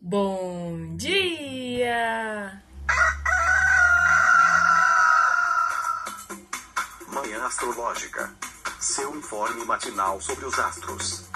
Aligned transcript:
Bom 0.00 0.96
dia! 0.96 2.62
Manhã 7.08 7.44
Astrológica. 7.44 8.32
Seu 8.80 9.16
informe 9.16 9.64
matinal 9.64 10.20
sobre 10.20 10.44
os 10.44 10.56
astros. 10.56 11.28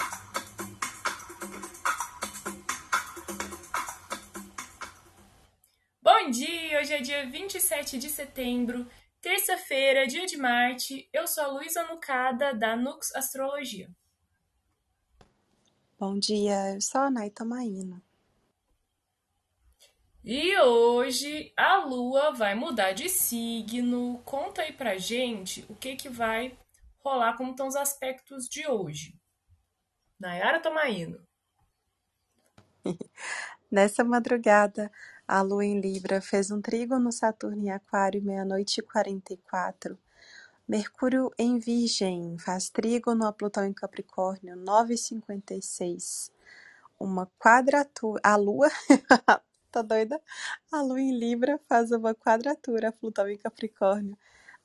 Bom 6.01 6.31
dia! 6.31 6.79
Hoje 6.81 6.95
é 6.95 7.01
dia 7.01 7.29
27 7.29 7.99
de 7.99 8.09
setembro, 8.09 8.87
terça-feira, 9.21 10.07
dia 10.07 10.25
de 10.25 10.37
Marte. 10.37 11.09
Eu 11.13 11.27
sou 11.27 11.43
a 11.43 11.49
Luísa 11.49 11.83
Nucada, 11.89 12.55
da 12.55 12.77
Nux 12.77 13.13
Astrologia. 13.17 13.91
Bom 15.99 16.17
dia, 16.17 16.75
eu 16.75 16.81
sou 16.81 17.01
a 17.01 17.11
Naita 17.11 17.45
Maína. 17.45 18.01
E 20.25 20.57
hoje 20.61 21.53
a 21.57 21.85
Lua 21.85 22.33
vai 22.33 22.55
mudar 22.55 22.93
de 22.93 23.09
signo. 23.09 24.23
Conta 24.25 24.63
aí 24.63 24.73
pra 24.73 24.97
gente 24.97 25.67
o 25.69 25.75
que 25.75 25.97
que 25.97 26.09
vai 26.09 26.57
rolar, 27.01 27.37
como 27.37 27.51
estão 27.51 27.67
os 27.67 27.75
aspectos 27.75 28.49
de 28.49 28.65
hoje. 28.69 29.19
Nayara 30.21 30.61
Tomaino. 30.61 31.21
Nessa 33.69 34.05
madrugada, 34.05 34.93
a 35.27 35.43
Lua 35.43 35.65
em 35.65 35.81
Libra 35.81 36.21
fez 36.21 36.53
um 36.53 36.63
trígono 36.63 37.11
Saturno 37.11 37.61
em 37.61 37.73
Aquário, 37.73 38.23
meia-noite 38.23 38.79
e 38.79 38.83
44. 38.85 39.99
Mercúrio 40.69 41.33
em 41.37 41.59
Virgem 41.59 42.39
faz 42.39 42.71
trígono 42.71 43.27
a 43.27 43.33
Plutão 43.33 43.67
em 43.67 43.73
Capricórnio, 43.73 44.55
9h56. 44.57 46.31
Uma 47.01 47.27
quadratura. 47.41 48.21
A 48.23 48.37
Lua. 48.37 48.69
tá 49.73 49.83
doida? 49.83 50.21
A 50.71 50.83
Lua 50.83 51.01
em 51.01 51.19
Libra 51.19 51.59
faz 51.67 51.91
uma 51.91 52.15
quadratura 52.15 52.91
a 52.91 52.93
Plutão 52.93 53.29
em 53.29 53.39
Capricórnio 53.39 54.17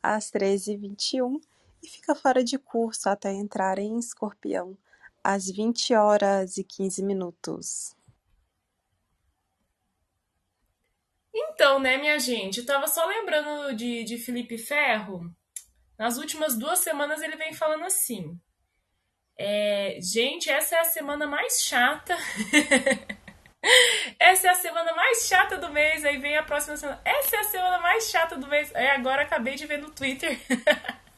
às 0.03 0.29
13h21 0.29 1.41
e 1.81 1.87
fica 1.87 2.13
fora 2.13 2.43
de 2.43 2.57
curso 2.57 3.09
até 3.09 3.31
entrar 3.31 3.79
em 3.79 3.97
Escorpião 3.97 4.77
às 5.23 5.49
20 5.49 5.93
horas 5.95 6.57
e 6.57 6.63
15 6.63 7.03
minutos. 7.03 7.95
Então, 11.33 11.79
né, 11.79 11.97
minha 11.97 12.19
gente, 12.19 12.59
eu 12.59 12.65
tava 12.65 12.87
só 12.87 13.05
lembrando 13.05 13.75
de, 13.75 14.03
de 14.03 14.17
Felipe 14.17 14.57
Ferro. 14.57 15.33
Nas 15.97 16.17
últimas 16.17 16.57
duas 16.57 16.79
semanas 16.79 17.21
ele 17.21 17.35
vem 17.35 17.53
falando 17.53 17.85
assim. 17.85 18.39
É, 19.37 19.99
gente, 20.01 20.49
essa 20.49 20.75
é 20.75 20.79
a 20.79 20.85
semana 20.85 21.27
mais 21.27 21.61
chata. 21.61 22.17
essa 24.19 24.47
é 24.47 24.51
a 24.51 24.55
semana 24.55 24.93
mais 24.93 25.27
chata 25.27 25.57
do 25.57 25.71
mês. 25.71 26.05
Aí 26.05 26.17
vem 26.17 26.37
a 26.37 26.43
próxima 26.43 26.77
semana. 26.77 27.01
Essa 27.03 27.37
é 27.37 27.39
a 27.39 27.43
semana 27.43 27.79
mais 27.79 28.09
chata 28.09 28.35
do 28.35 28.47
mês. 28.47 28.73
Aí 28.75 28.87
agora 28.87 29.23
acabei 29.23 29.55
de 29.55 29.65
ver 29.65 29.79
no 29.79 29.91
Twitter. 29.91 30.39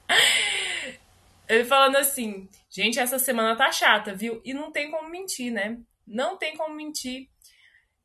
ele 1.47 1.65
falando 1.65 1.97
assim: 1.97 2.49
gente, 2.69 2.99
essa 2.99 3.19
semana 3.19 3.55
tá 3.55 3.71
chata, 3.71 4.13
viu? 4.13 4.41
E 4.43 4.53
não 4.53 4.71
tem 4.71 4.89
como 4.89 5.09
mentir, 5.09 5.51
né? 5.51 5.77
Não 6.05 6.37
tem 6.37 6.55
como 6.55 6.75
mentir. 6.75 7.29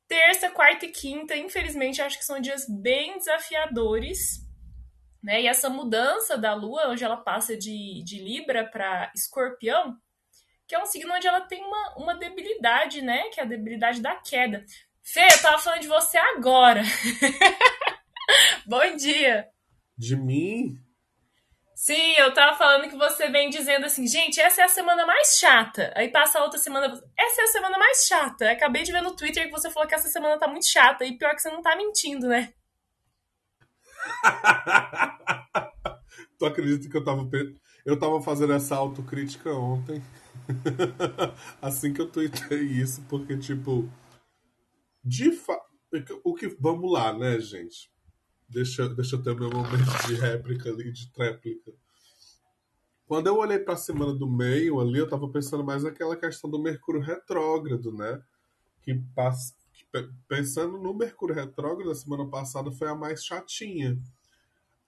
Terça, 0.07 0.51
quarta 0.51 0.85
e 0.85 0.91
quinta, 0.91 1.35
infelizmente, 1.35 2.03
acho 2.03 2.19
que 2.19 2.25
são 2.25 2.39
dias 2.39 2.67
bem 2.69 3.17
desafiadores. 3.17 4.45
Né? 5.23 5.43
E 5.43 5.47
essa 5.47 5.71
mudança 5.71 6.37
da 6.37 6.53
Lua, 6.53 6.91
onde 6.91 7.03
ela 7.03 7.17
passa 7.17 7.57
de, 7.57 8.03
de 8.05 8.23
Libra 8.23 8.69
para 8.69 9.11
Escorpião, 9.15 9.97
que 10.75 10.77
é 10.77 10.83
um 10.83 10.87
signo 10.87 11.15
onde 11.15 11.29
ela 11.29 11.41
tem 11.41 11.65
uma, 11.65 11.95
uma 11.97 12.17
debilidade, 12.17 13.01
né? 13.01 13.29
Que 13.31 13.39
é 13.39 13.45
a 13.45 13.47
debilidade 13.47 14.03
da 14.03 14.17
queda. 14.17 14.65
Fê, 15.05 15.25
eu 15.33 15.41
tava 15.41 15.57
falando 15.59 15.83
de 15.83 15.87
você 15.87 16.19
agora. 16.19 16.83
Bom 18.67 18.97
dia. 18.97 19.49
De 19.97 20.17
mim? 20.17 20.77
Sim, 21.77 22.15
eu 22.17 22.35
tava 22.35 22.57
falando 22.57 22.89
que 22.89 22.97
você 22.97 23.29
vem 23.29 23.51
dizendo 23.51 23.87
assim, 23.87 24.09
gente, 24.09 24.41
essa 24.41 24.63
é 24.63 24.65
a 24.65 24.69
semana 24.69 25.07
mais 25.07 25.39
chata. 25.39 25.93
Aí 25.95 26.09
passa 26.09 26.41
a 26.41 26.43
outra 26.43 26.59
semana, 26.59 27.01
essa 27.17 27.43
é 27.43 27.45
a 27.45 27.49
semana 27.49 27.79
mais 27.79 28.09
chata. 28.09 28.51
Acabei 28.51 28.83
de 28.83 28.91
ver 28.91 29.03
no 29.03 29.15
Twitter 29.15 29.45
que 29.45 29.53
você 29.53 29.71
falou 29.71 29.89
que 29.89 29.95
essa 29.95 30.09
semana 30.09 30.37
tá 30.39 30.49
muito 30.49 30.67
chata. 30.67 31.05
E 31.05 31.17
pior 31.17 31.37
que 31.37 31.43
você 31.43 31.51
não 31.51 31.63
tá 31.63 31.77
mentindo, 31.77 32.27
né? 32.27 32.53
tu 36.37 36.47
acredita 36.47 36.89
que 36.89 36.97
eu 36.97 37.05
tava, 37.05 37.31
eu 37.87 37.97
tava 37.97 38.21
fazendo 38.21 38.55
essa 38.55 38.75
autocrítica 38.75 39.53
ontem? 39.53 40.03
assim 41.61 41.93
que 41.93 42.01
eu 42.01 42.11
tuitei 42.11 42.63
isso, 42.63 43.03
porque, 43.09 43.37
tipo, 43.37 43.89
de 45.03 45.33
fato. 45.33 45.65
O 46.25 46.35
que. 46.35 46.49
Vamos 46.59 46.91
lá, 46.91 47.17
né, 47.17 47.39
gente? 47.39 47.91
Deixa, 48.49 48.89
deixa 48.89 49.17
eu 49.17 49.23
ter 49.23 49.35
meu 49.35 49.51
momento 49.51 50.07
de 50.07 50.15
réplica 50.15 50.71
ali, 50.71 50.91
de 50.93 51.11
tréplica. 51.13 51.73
Quando 53.07 53.27
eu 53.27 53.37
olhei 53.37 53.59
para 53.59 53.75
a 53.75 53.77
semana 53.77 54.15
do 54.15 54.29
meio 54.29 54.81
ali, 54.81 54.99
eu 54.99 55.09
tava 55.09 55.29
pensando 55.29 55.63
mais 55.63 55.85
naquela 55.85 56.17
questão 56.17 56.51
do 56.51 56.59
Mercúrio 56.59 57.01
retrógrado, 57.01 57.93
né? 57.93 58.23
Que, 58.83 58.95
passa, 59.15 59.55
que 59.73 59.85
pensando 60.27 60.79
no 60.79 60.95
Mercúrio 60.95 61.35
retrógrado, 61.35 61.91
a 61.91 61.95
semana 61.95 62.27
passada 62.27 62.73
foi 62.73 62.89
a 62.89 62.95
mais 62.95 63.25
chatinha. 63.25 63.99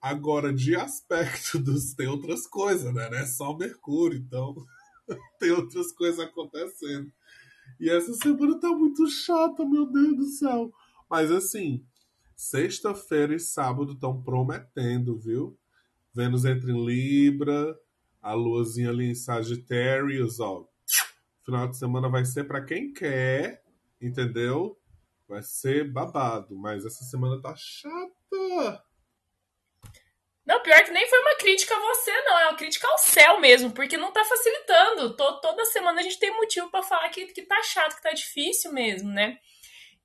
Agora, 0.01 0.53
de 0.53 0.75
aspecto 0.75 1.59
dos, 1.59 1.93
tem 1.93 2.07
outras 2.07 2.47
coisas, 2.47 2.93
né? 2.93 3.09
Não 3.09 3.17
é 3.17 3.25
só 3.25 3.51
o 3.51 3.57
Mercúrio, 3.57 4.17
então 4.19 4.55
tem 5.39 5.51
outras 5.51 5.91
coisas 5.91 6.19
acontecendo. 6.19 7.11
E 7.79 7.89
essa 7.89 8.13
semana 8.13 8.59
tá 8.59 8.69
muito 8.69 9.07
chata, 9.07 9.65
meu 9.65 9.85
Deus 9.85 10.15
do 10.17 10.25
céu. 10.25 10.71
Mas 11.09 11.31
assim, 11.31 11.85
Sexta-feira 12.37 13.33
e 13.33 13.39
sábado 13.39 13.93
estão 13.93 14.21
prometendo, 14.21 15.17
viu? 15.17 15.57
Vênus 16.13 16.45
entra 16.45 16.71
em 16.71 16.85
Libra, 16.85 17.75
a 18.21 18.33
luazinha 18.35 18.91
ali 18.91 19.09
em 19.09 19.15
Sagittarius, 19.15 20.39
ó. 20.39 20.69
Final 21.43 21.67
de 21.67 21.79
semana 21.79 22.07
vai 22.07 22.23
ser 22.25 22.43
para 22.43 22.63
quem 22.63 22.93
quer, 22.93 23.63
entendeu? 23.99 24.79
Vai 25.27 25.41
ser 25.41 25.91
babado, 25.91 26.55
mas 26.55 26.85
essa 26.85 27.03
semana 27.05 27.41
tá 27.41 27.55
chata. 27.55 28.83
Pior 30.61 30.83
que 30.83 30.91
nem 30.91 31.07
foi 31.07 31.19
uma 31.19 31.35
crítica 31.37 31.75
a 31.75 31.79
você, 31.79 32.21
não. 32.21 32.39
É 32.39 32.47
uma 32.47 32.57
crítica 32.57 32.87
ao 32.87 32.97
céu 32.97 33.39
mesmo, 33.39 33.71
porque 33.71 33.97
não 33.97 34.11
tá 34.11 34.23
facilitando. 34.23 35.15
toda 35.15 35.65
semana 35.65 35.99
a 35.99 36.03
gente 36.03 36.19
tem 36.19 36.35
motivo 36.35 36.69
para 36.69 36.83
falar 36.83 37.09
que, 37.09 37.25
que 37.27 37.41
tá 37.43 37.61
chato, 37.63 37.95
que 37.95 38.01
tá 38.01 38.11
difícil 38.11 38.71
mesmo, 38.71 39.09
né? 39.09 39.37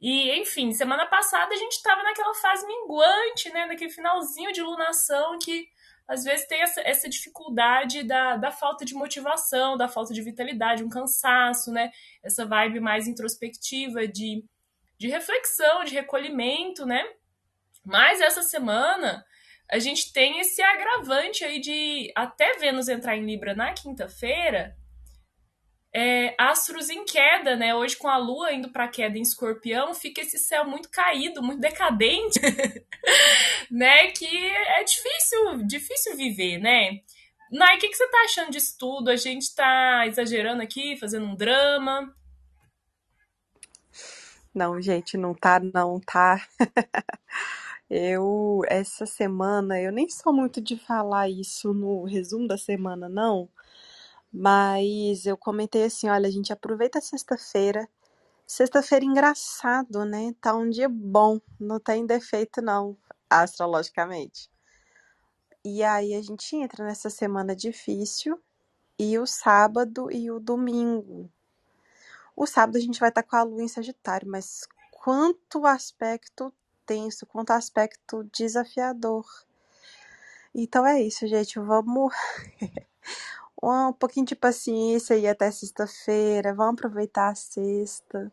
E, 0.01 0.33
enfim, 0.41 0.73
semana 0.73 1.07
passada 1.07 1.55
a 1.55 1.57
gente 1.57 1.75
estava 1.75 2.03
naquela 2.03 2.35
fase 2.35 2.67
minguante, 2.67 3.51
né? 3.51 3.67
Naquele 3.67 3.91
finalzinho 3.91 4.53
de 4.53 4.61
lunação 4.61 5.39
que 5.39 5.69
às 6.09 6.25
vezes 6.25 6.47
tem 6.47 6.61
essa, 6.61 6.81
essa 6.81 7.09
dificuldade 7.09 8.03
da, 8.03 8.37
da 8.37 8.51
falta 8.51 8.85
de 8.85 8.95
motivação, 8.95 9.77
da 9.77 9.89
falta 9.89 10.13
de 10.13 10.21
vitalidade, 10.21 10.83
um 10.83 10.89
cansaço, 10.89 11.71
né? 11.71 11.93
Essa 12.23 12.45
vibe 12.45 12.81
mais 12.81 13.07
introspectiva 13.07 14.07
de, 14.07 14.45
de 14.99 15.09
reflexão, 15.09 15.85
de 15.85 15.95
recolhimento, 15.95 16.85
né? 16.85 17.05
Mas 17.85 18.21
essa 18.21 18.43
semana 18.43 19.25
a 19.73 19.79
gente 19.79 20.13
tem 20.13 20.39
esse 20.39 20.61
agravante 20.61 21.43
aí 21.43 21.59
de 21.59 22.13
até 22.15 22.59
Vênus 22.59 22.89
entrar 22.89 23.17
em 23.17 23.25
Libra 23.25 23.55
na 23.55 23.73
quinta-feira, 23.73 24.77
é, 25.95 26.35
astros 26.39 26.91
em 26.91 27.07
queda, 27.07 27.57
né? 27.57 27.75
Hoje 27.75 27.97
com 27.97 28.07
a 28.07 28.19
Lua 28.19 28.53
indo 28.53 28.71
para 28.71 28.89
queda 28.89 29.17
em 29.17 29.23
Escorpião, 29.23 29.95
fica 29.95 30.21
esse 30.21 30.39
céu 30.39 30.67
muito 30.67 30.91
caído, 30.91 31.43
muito 31.43 31.61
decadente, 31.61 32.39
né? 33.71 34.09
Que 34.09 34.27
é 34.47 34.85
difícil, 34.85 35.67
difícil 35.67 36.17
viver, 36.17 36.59
né? 36.59 37.01
Nai, 37.51 37.77
o 37.77 37.79
que, 37.79 37.89
que 37.89 37.97
você 37.97 38.09
tá 38.09 38.19
achando 38.25 38.51
disso 38.51 38.77
tudo? 38.79 39.11
A 39.11 39.17
gente 39.17 39.55
tá 39.55 40.07
exagerando 40.07 40.63
aqui, 40.63 40.99
fazendo 40.99 41.25
um 41.25 41.35
drama? 41.35 42.15
Não, 44.55 44.81
gente, 44.83 45.17
não 45.17 45.33
tá, 45.35 45.59
não 45.61 45.99
tá. 45.99 46.47
eu, 47.93 48.63
essa 48.69 49.07
semana, 49.07 49.81
eu 49.81 49.93
nem 49.93 50.09
sou 50.09 50.33
muito 50.33 50.61
de 50.61 50.77
falar 50.77 51.29
isso 51.29 51.75
no 51.75 52.05
resumo 52.05 52.49
da 52.49 52.59
semana, 52.59 53.09
não 53.09 53.49
mas 54.33 55.27
eu 55.27 55.37
comentei 55.37 55.85
assim: 55.85 56.09
olha, 56.09 56.27
a 56.29 56.31
gente 56.31 56.53
aproveita 56.53 57.01
sexta-feira. 57.01 57.89
Sexta-feira 58.47 59.05
engraçado, 59.05 60.05
né? 60.05 60.35
Tá 60.41 60.55
um 60.55 60.69
dia 60.71 60.89
bom, 60.89 61.41
não 61.61 61.79
tem 61.79 62.07
defeito 62.07 62.63
não, 62.63 62.97
astrologicamente. 63.31 64.51
E 65.65 65.83
aí 65.83 66.15
a 66.15 66.23
gente 66.23 66.57
entra 66.57 66.85
nessa 66.85 67.09
semana 67.11 67.55
difícil 67.55 68.41
e 68.99 69.19
o 69.19 69.27
sábado 69.27 70.11
e 70.11 70.31
o 70.31 70.41
domingo. 70.41 71.31
O 72.37 72.47
sábado 72.47 72.77
a 72.77 72.81
gente 72.81 72.99
vai 72.99 73.11
estar 73.11 73.23
tá 73.23 73.29
com 73.29 73.37
a 73.37 73.43
lua 73.43 73.63
em 73.63 73.69
Sagitário, 73.69 74.29
mas 74.29 74.67
quanto 74.91 75.67
aspecto 75.67 76.53
tenso, 76.93 77.25
quanto 77.27 77.53
aspecto 77.53 78.25
desafiador. 78.25 79.25
Então 80.55 80.87
é 80.87 81.01
isso, 81.01 81.27
gente. 81.27 81.59
Vamos 81.59 82.13
um 83.63 83.93
pouquinho 83.95 84.27
de 84.27 84.37
paciência 84.37 85.17
aí 85.17 85.27
até 85.27 85.51
sexta-feira, 85.51 86.55
vamos 86.55 86.75
aproveitar 86.75 87.31
a 87.31 87.35
sexta. 87.35 88.31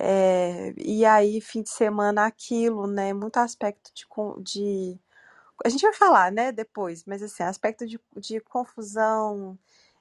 É, 0.00 0.74
e 0.76 1.04
aí, 1.04 1.40
fim 1.40 1.62
de 1.62 1.70
semana, 1.70 2.26
aquilo, 2.26 2.86
né? 2.86 3.12
Muito 3.12 3.38
aspecto 3.38 3.92
de, 3.94 4.06
de. 4.42 5.00
A 5.64 5.68
gente 5.68 5.82
vai 5.82 5.92
falar, 5.94 6.32
né, 6.32 6.52
depois, 6.52 7.04
mas 7.04 7.22
assim, 7.22 7.42
aspecto 7.42 7.86
de, 7.86 8.00
de 8.16 8.40
confusão, 8.40 9.58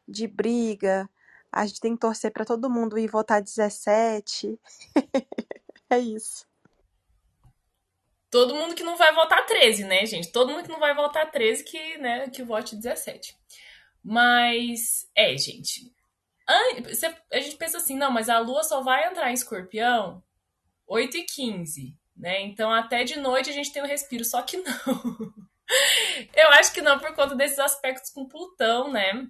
de 0.08 0.28
briga. 0.28 1.10
A 1.52 1.66
gente 1.66 1.82
tem 1.82 1.94
que 1.96 2.02
torcer 2.02 2.32
para 2.32 2.46
todo 2.46 2.70
mundo 2.70 2.98
ir 3.00 3.08
votar 3.10 3.42
17. 3.42 4.60
é 5.90 6.00
isso. 6.00 6.46
Todo 8.30 8.56
mundo 8.56 8.76
que 8.76 8.84
não 8.84 8.98
vai 8.98 9.14
votar 9.14 9.46
13, 9.46 9.86
né, 9.86 10.06
gente? 10.06 10.32
Todo 10.32 10.52
mundo 10.52 10.64
que 10.64 10.72
não 10.72 10.80
vai 10.80 10.94
votar 10.94 11.32
13 11.32 11.64
que, 11.64 11.98
né, 11.98 12.30
que 12.30 12.44
vote 12.44 12.76
17. 12.76 13.36
Mas, 14.04 15.10
é, 15.16 15.38
gente. 15.38 15.92
A 16.48 17.40
gente 17.40 17.58
pensa 17.58 17.78
assim, 17.78 17.98
não, 17.98 18.12
mas 18.12 18.30
a 18.30 18.40
lua 18.40 18.64
só 18.64 18.82
vai 18.82 19.08
entrar 19.08 19.30
em 19.30 19.34
escorpião 19.34 20.24
8 20.88 21.18
e 21.18 21.24
15, 21.24 21.96
né? 22.16 22.42
Então 22.42 22.72
até 22.72 23.04
de 23.04 23.20
noite 23.20 23.50
a 23.50 23.54
gente 23.54 23.72
tem 23.72 23.84
um 23.84 23.88
respiro, 23.88 24.24
só 24.24 24.42
que 24.42 24.58
não. 24.58 25.34
Eu 26.34 26.48
acho 26.52 26.74
que 26.74 26.82
não 26.82 26.98
por 26.98 27.14
conta 27.14 27.36
desses 27.36 27.60
aspectos 27.60 28.10
com 28.10 28.28
Plutão, 28.28 28.90
né? 28.90 29.28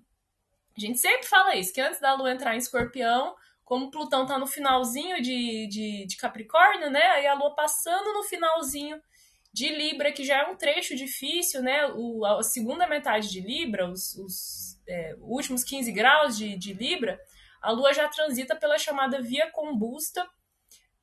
A 0.77 0.79
gente 0.79 0.99
sempre 0.99 1.25
fala 1.25 1.55
isso, 1.55 1.73
que 1.73 1.81
antes 1.81 1.99
da 1.99 2.13
lua 2.13 2.31
entrar 2.31 2.53
em 2.53 2.59
escorpião, 2.59 3.35
como 3.67 3.91
Plutão 3.91 4.25
tá 4.25 4.39
no 4.39 4.47
finalzinho 4.47 5.21
de, 5.21 5.67
de, 5.67 6.05
de 6.05 6.15
Capricórnio, 6.15 6.89
né? 6.89 7.03
Aí 7.07 7.27
a 7.27 7.33
lua 7.33 7.53
passando 7.53 8.13
no 8.13 8.23
finalzinho 8.23 8.97
de 9.51 9.67
Libra, 9.67 10.09
que 10.09 10.23
já 10.23 10.37
é 10.37 10.47
um 10.49 10.55
trecho 10.55 10.95
difícil, 10.95 11.61
né? 11.61 11.85
O, 11.93 12.23
a 12.25 12.41
segunda 12.41 12.87
metade 12.87 13.29
de 13.29 13.41
Libra, 13.41 13.91
os, 13.91 14.15
os 14.15 14.79
é, 14.87 15.17
últimos 15.19 15.65
15 15.65 15.91
graus 15.91 16.37
de, 16.37 16.55
de 16.55 16.71
Libra, 16.71 17.19
a 17.61 17.69
Lua 17.71 17.93
já 17.93 18.07
transita 18.07 18.55
pela 18.55 18.77
chamada 18.77 19.21
via 19.21 19.51
combusta, 19.51 20.25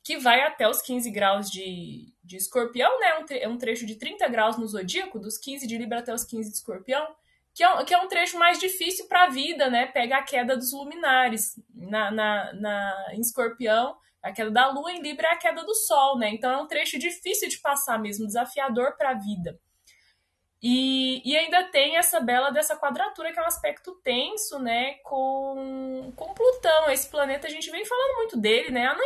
que 0.03 0.17
vai 0.17 0.41
até 0.41 0.67
os 0.67 0.81
15 0.81 1.11
graus 1.11 1.51
de, 1.51 2.15
de 2.25 2.37
escorpião, 2.39 2.99
né? 2.99 3.19
Um, 3.19 3.27
é 3.29 3.47
um 3.47 3.59
trecho 3.59 3.85
de 3.85 3.97
30 3.97 4.27
graus 4.29 4.57
no 4.57 4.67
zodíaco, 4.67 5.19
dos 5.19 5.37
15 5.37 5.67
de 5.67 5.77
Libra 5.77 5.99
até 5.99 6.15
os 6.15 6.25
15 6.25 6.49
de 6.49 6.57
escorpião, 6.57 7.15
que 7.55 7.63
é, 7.63 7.85
que 7.85 7.95
é 7.95 7.99
um 7.99 8.09
trecho 8.09 8.39
mais 8.39 8.59
difícil 8.59 9.07
para 9.07 9.25
a 9.25 9.29
vida, 9.31 9.71
né? 9.71 9.87
Pega 9.87 10.17
a 10.19 10.23
queda 10.23 10.57
dos 10.57 10.73
luminares 10.73 11.55
na, 11.75 12.11
na, 12.11 12.53
na, 12.55 13.07
em 13.13 13.21
escorpião 13.21 13.97
a 14.25 14.33
queda 14.33 14.51
da 14.51 14.71
Lua 14.71 14.91
em 14.91 15.03
Libra 15.03 15.29
é 15.29 15.33
a 15.33 15.37
queda 15.37 15.63
do 15.63 15.75
Sol, 15.75 16.17
né? 16.17 16.31
Então 16.31 16.51
é 16.51 16.57
um 16.57 16.67
trecho 16.67 16.99
difícil 16.99 17.47
de 17.47 17.59
passar 17.59 17.99
mesmo, 17.99 18.27
desafiador 18.27 18.97
para 18.97 19.11
a 19.11 19.15
vida. 19.15 19.61
E, 20.63 21.21
e, 21.31 21.37
ainda 21.37 21.65
tem 21.65 21.99
essa 21.99 22.19
bela 22.21 22.51
dessa 22.51 22.75
quadratura, 22.75 23.31
que 23.31 23.39
é 23.39 23.43
um 23.43 23.47
aspecto 23.47 24.01
tenso, 24.03 24.59
né, 24.59 24.95
com, 25.03 26.11
com 26.17 26.33
Plutão. 26.33 26.91
Esse 26.91 27.07
planeta, 27.11 27.47
a 27.47 27.51
gente 27.51 27.71
vem 27.71 27.85
falando 27.85 28.17
muito 28.17 28.39
dele, 28.39 28.71
né? 28.71 28.87
Ah, 28.87 28.97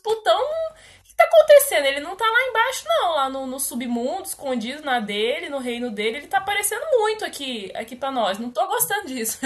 Plutão, 0.00 0.40
que 1.14 1.16
tá 1.16 1.24
acontecendo? 1.24 1.86
Ele 1.86 2.00
não 2.00 2.16
tá 2.16 2.24
lá 2.24 2.48
embaixo, 2.48 2.84
não, 2.86 3.14
lá 3.14 3.30
no, 3.30 3.46
no 3.46 3.60
submundo, 3.60 4.24
escondido 4.24 4.82
na 4.82 5.00
dele, 5.00 5.48
no 5.48 5.58
reino 5.58 5.90
dele. 5.90 6.18
Ele 6.18 6.26
tá 6.26 6.38
aparecendo 6.38 6.84
muito 6.98 7.24
aqui, 7.24 7.70
aqui 7.74 7.94
para 7.94 8.10
nós. 8.10 8.38
Não 8.38 8.50
tô 8.50 8.66
gostando 8.66 9.06
disso. 9.06 9.38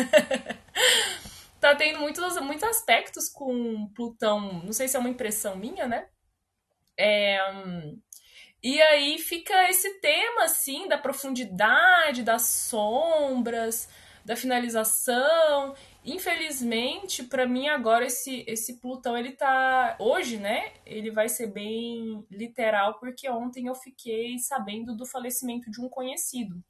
tá 1.60 1.74
tendo 1.74 2.00
muitos, 2.00 2.40
muitos 2.40 2.64
aspectos 2.64 3.28
com 3.28 3.88
Plutão. 3.94 4.62
Não 4.64 4.72
sei 4.72 4.88
se 4.88 4.96
é 4.96 5.00
uma 5.00 5.10
impressão 5.10 5.56
minha, 5.56 5.86
né? 5.86 6.08
É, 6.98 7.38
e 8.62 8.80
aí 8.82 9.18
fica 9.18 9.68
esse 9.70 10.00
tema, 10.00 10.44
assim, 10.44 10.88
da 10.88 10.98
profundidade, 10.98 12.24
das 12.24 12.42
sombras, 12.42 13.88
da 14.24 14.34
finalização. 14.34 15.74
Infelizmente, 16.10 17.22
para 17.22 17.46
mim 17.46 17.68
agora 17.68 18.06
esse 18.06 18.42
esse 18.46 18.80
Plutão 18.80 19.16
ele 19.16 19.32
tá 19.32 19.96
hoje, 20.00 20.38
né? 20.38 20.72
Ele 20.86 21.10
vai 21.10 21.28
ser 21.28 21.48
bem 21.48 22.26
literal 22.30 22.98
porque 22.98 23.28
ontem 23.28 23.66
eu 23.66 23.74
fiquei 23.74 24.38
sabendo 24.38 24.96
do 24.96 25.04
falecimento 25.04 25.70
de 25.70 25.80
um 25.80 25.88
conhecido. 25.88 26.62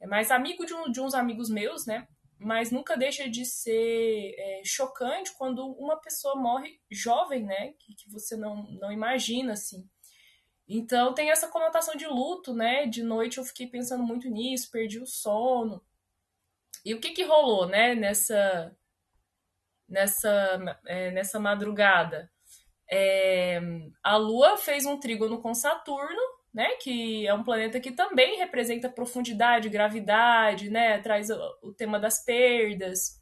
É 0.00 0.06
mais 0.06 0.30
amigo 0.30 0.66
de, 0.66 0.74
um, 0.74 0.90
de 0.90 1.00
uns 1.00 1.14
amigos 1.14 1.48
meus, 1.48 1.86
né? 1.86 2.08
mas 2.38 2.70
nunca 2.70 2.96
deixa 2.96 3.28
de 3.28 3.44
ser 3.44 4.34
é, 4.36 4.62
chocante 4.64 5.32
quando 5.38 5.66
uma 5.72 5.96
pessoa 5.96 6.36
morre 6.36 6.78
jovem, 6.90 7.44
né? 7.44 7.72
Que, 7.78 7.94
que, 7.94 8.10
você 8.10 8.36
não, 8.36 8.64
não 8.72 8.92
imagina, 8.92 9.54
assim. 9.54 9.88
Então 10.68 11.14
tem 11.14 11.30
essa 11.30 11.48
conotação 11.48 11.96
de 11.96 12.06
luto, 12.06 12.52
né? 12.52 12.86
De 12.86 13.02
noite 13.02 13.38
eu 13.38 13.44
fiquei 13.44 13.66
pensando 13.66 14.02
muito 14.02 14.28
nisso, 14.28 14.70
perdi 14.70 14.98
o 15.00 15.06
sono. 15.06 15.82
E 16.86 16.94
o 16.94 17.00
que 17.00 17.10
que 17.10 17.24
rolou, 17.24 17.66
né? 17.68 17.94
Nessa 17.94 18.74
nessa 19.88 20.80
é, 20.86 21.10
nessa 21.10 21.38
madrugada, 21.38 22.30
é, 22.90 23.60
a 24.02 24.16
Lua 24.16 24.56
fez 24.56 24.86
um 24.86 24.98
trígono 24.98 25.42
com 25.42 25.54
Saturno 25.54 26.36
né? 26.56 26.70
Que 26.80 27.26
é 27.26 27.34
um 27.34 27.44
planeta 27.44 27.78
que 27.78 27.92
também 27.92 28.38
representa 28.38 28.88
profundidade, 28.88 29.68
gravidade, 29.68 30.70
né? 30.70 30.98
Traz 31.02 31.28
o, 31.28 31.38
o 31.62 31.74
tema 31.74 32.00
das 32.00 32.24
perdas. 32.24 33.20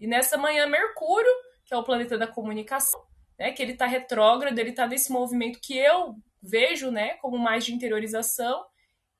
E 0.00 0.06
nessa 0.06 0.38
manhã, 0.38 0.66
Mercúrio, 0.66 1.30
que 1.66 1.74
é 1.74 1.76
o 1.76 1.84
planeta 1.84 2.16
da 2.16 2.26
comunicação, 2.26 2.98
né? 3.38 3.52
Que 3.52 3.62
ele 3.62 3.72
está 3.72 3.84
retrógrado, 3.84 4.58
ele 4.58 4.70
está 4.70 4.86
nesse 4.86 5.12
movimento 5.12 5.60
que 5.62 5.76
eu 5.76 6.14
vejo, 6.42 6.90
né? 6.90 7.16
Como 7.18 7.36
mais 7.36 7.66
de 7.66 7.74
interiorização. 7.74 8.64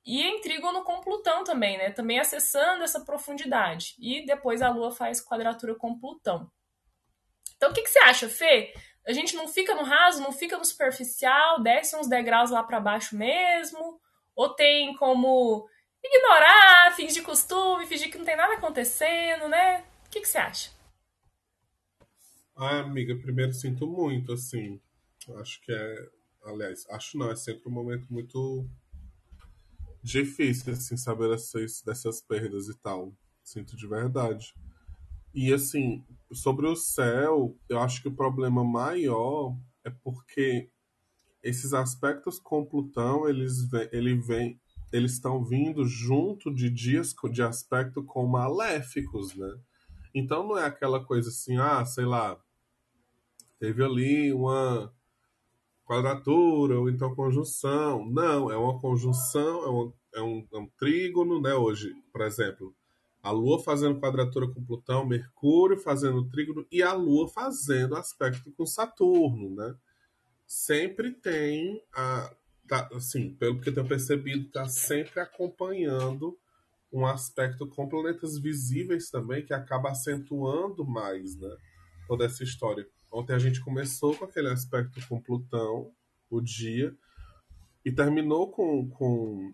E 0.05 0.21
em 0.23 0.41
com 0.83 1.01
Plutão 1.01 1.43
também, 1.43 1.77
né? 1.77 1.91
Também 1.91 2.19
acessando 2.19 2.83
essa 2.83 3.01
profundidade. 3.01 3.95
E 3.99 4.25
depois 4.25 4.61
a 4.61 4.69
Lua 4.69 4.91
faz 4.91 5.23
quadratura 5.23 5.75
com 5.75 5.99
Plutão. 5.99 6.49
Então, 7.55 7.69
o 7.69 7.73
que, 7.73 7.83
que 7.83 7.89
você 7.89 7.99
acha, 7.99 8.27
Fê? 8.27 8.73
a 9.05 9.13
gente 9.13 9.35
não 9.35 9.47
fica 9.47 9.73
no 9.75 9.83
raso, 9.83 10.21
não 10.21 10.31
fica 10.31 10.57
no 10.57 10.65
superficial, 10.65 11.61
desce 11.61 11.95
uns 11.95 12.07
degraus 12.07 12.51
lá 12.51 12.63
para 12.63 12.79
baixo 12.79 13.15
mesmo, 13.17 13.99
ou 14.35 14.49
tem 14.49 14.95
como 14.95 15.67
ignorar, 16.03 16.95
fingir 16.95 17.23
costume, 17.23 17.85
fingir 17.85 18.11
que 18.11 18.17
não 18.17 18.25
tem 18.25 18.35
nada 18.35 18.53
acontecendo, 18.53 19.47
né? 19.47 19.83
O 20.05 20.09
que, 20.09 20.21
que 20.21 20.27
você 20.27 20.37
acha? 20.37 20.71
Ah, 22.55 22.79
amiga, 22.79 23.15
primeiro 23.15 23.53
sinto 23.53 23.87
muito, 23.87 24.33
assim. 24.33 24.79
Acho 25.39 25.61
que 25.61 25.71
é. 25.71 26.07
Aliás, 26.43 26.87
acho 26.89 27.17
não, 27.17 27.31
é 27.31 27.35
sempre 27.35 27.69
um 27.69 27.71
momento 27.71 28.11
muito 28.11 28.67
difícil, 30.01 30.73
assim, 30.73 30.97
saber 30.97 31.29
dessas, 31.29 31.81
dessas 31.81 32.21
perdas 32.21 32.67
e 32.67 32.77
tal. 32.77 33.13
Sinto 33.43 33.75
de 33.75 33.87
verdade. 33.87 34.53
E 35.33 35.53
assim, 35.53 36.03
sobre 36.31 36.67
o 36.67 36.75
céu, 36.75 37.57
eu 37.69 37.79
acho 37.79 38.01
que 38.01 38.07
o 38.07 38.15
problema 38.15 38.63
maior 38.63 39.55
é 39.83 39.89
porque 39.89 40.69
esses 41.41 41.73
aspectos 41.73 42.39
com 42.39 42.65
Plutão, 42.65 43.27
eles 43.27 43.67
ele 43.91 44.15
vem, 44.15 44.59
eles 44.91 45.13
estão 45.13 45.43
vindo 45.43 45.85
junto 45.85 46.53
de 46.53 46.69
dias 46.69 47.15
de 47.31 47.41
aspecto 47.41 48.03
com 48.03 48.27
maléficos, 48.27 49.35
né? 49.35 49.51
Então 50.13 50.47
não 50.47 50.57
é 50.57 50.65
aquela 50.65 51.03
coisa 51.03 51.29
assim, 51.29 51.57
ah, 51.57 51.83
sei 51.85 52.05
lá, 52.05 52.37
teve 53.57 53.83
ali 53.83 54.33
uma 54.33 54.93
quadratura 55.91 56.79
ou 56.79 56.89
então 56.89 57.13
conjunção. 57.13 58.09
Não, 58.09 58.49
é 58.49 58.55
uma 58.55 58.79
conjunção, 58.79 59.63
é 59.65 59.69
um, 59.69 59.93
é 60.15 60.21
um, 60.21 60.47
é 60.53 60.57
um 60.57 60.67
trígono, 60.77 61.41
né? 61.41 61.53
Hoje, 61.53 61.93
por 62.13 62.21
exemplo, 62.21 62.73
a 63.21 63.29
Lua 63.29 63.61
fazendo 63.61 63.99
quadratura 63.99 64.47
com 64.47 64.63
Plutão, 64.63 65.05
Mercúrio 65.05 65.77
fazendo 65.77 66.29
trígono 66.29 66.65
e 66.71 66.81
a 66.81 66.93
Lua 66.93 67.27
fazendo 67.27 67.97
aspecto 67.97 68.49
com 68.53 68.65
Saturno, 68.65 69.53
né? 69.53 69.75
Sempre 70.47 71.11
tem 71.11 71.83
a, 71.93 72.33
tá, 72.69 72.89
assim, 72.93 73.33
pelo 73.33 73.59
que 73.59 73.67
eu 73.67 73.73
tenho 73.73 73.87
percebido, 73.87 74.47
está 74.47 74.67
sempre 74.69 75.19
acompanhando 75.19 76.37
um 76.91 77.05
aspecto 77.05 77.67
com 77.67 77.89
planetas 77.89 78.37
visíveis 78.37 79.09
também 79.09 79.45
que 79.45 79.53
acaba 79.53 79.91
acentuando 79.91 80.85
mais, 80.85 81.35
né? 81.35 81.53
Toda 82.07 82.25
essa 82.25 82.43
história. 82.43 82.87
Ontem 83.11 83.33
a 83.33 83.39
gente 83.39 83.59
começou 83.61 84.15
com 84.15 84.25
aquele 84.25 84.49
aspecto 84.49 85.05
com 85.07 85.21
Plutão, 85.21 85.91
o 86.29 86.39
dia, 86.39 86.95
e 87.83 87.91
terminou 87.91 88.49
com, 88.49 88.89
com 88.89 89.53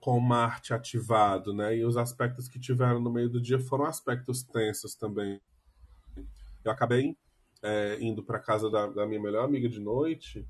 com 0.00 0.18
Marte 0.18 0.72
ativado, 0.72 1.52
né? 1.52 1.76
E 1.76 1.84
os 1.84 1.96
aspectos 1.96 2.48
que 2.48 2.58
tiveram 2.58 3.00
no 3.00 3.12
meio 3.12 3.28
do 3.28 3.40
dia 3.40 3.60
foram 3.60 3.84
aspectos 3.84 4.42
tensos 4.42 4.94
também. 4.94 5.40
Eu 6.64 6.72
acabei 6.72 7.16
é, 7.62 7.98
indo 8.00 8.22
para 8.22 8.38
casa 8.38 8.70
da, 8.70 8.86
da, 8.86 9.06
minha 9.06 9.20
melhor 9.20 9.44
amiga 9.44 9.68
de 9.68 9.78
noite. 9.78 10.48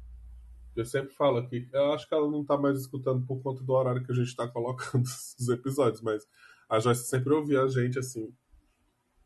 Eu 0.76 0.84
sempre 0.84 1.12
falo 1.12 1.38
aqui, 1.38 1.68
eu 1.72 1.92
acho 1.92 2.08
que 2.08 2.14
ela 2.14 2.30
não 2.30 2.42
está 2.42 2.56
mais 2.56 2.78
escutando 2.78 3.26
por 3.26 3.42
conta 3.42 3.62
do 3.64 3.72
horário 3.72 4.04
que 4.04 4.12
a 4.12 4.14
gente 4.14 4.28
está 4.28 4.46
colocando 4.46 5.02
os 5.38 5.48
episódios, 5.48 6.00
mas 6.00 6.26
a 6.68 6.78
Joyce 6.78 7.08
sempre 7.08 7.32
ouvia 7.32 7.62
a 7.62 7.68
gente 7.68 7.98
assim. 7.98 8.32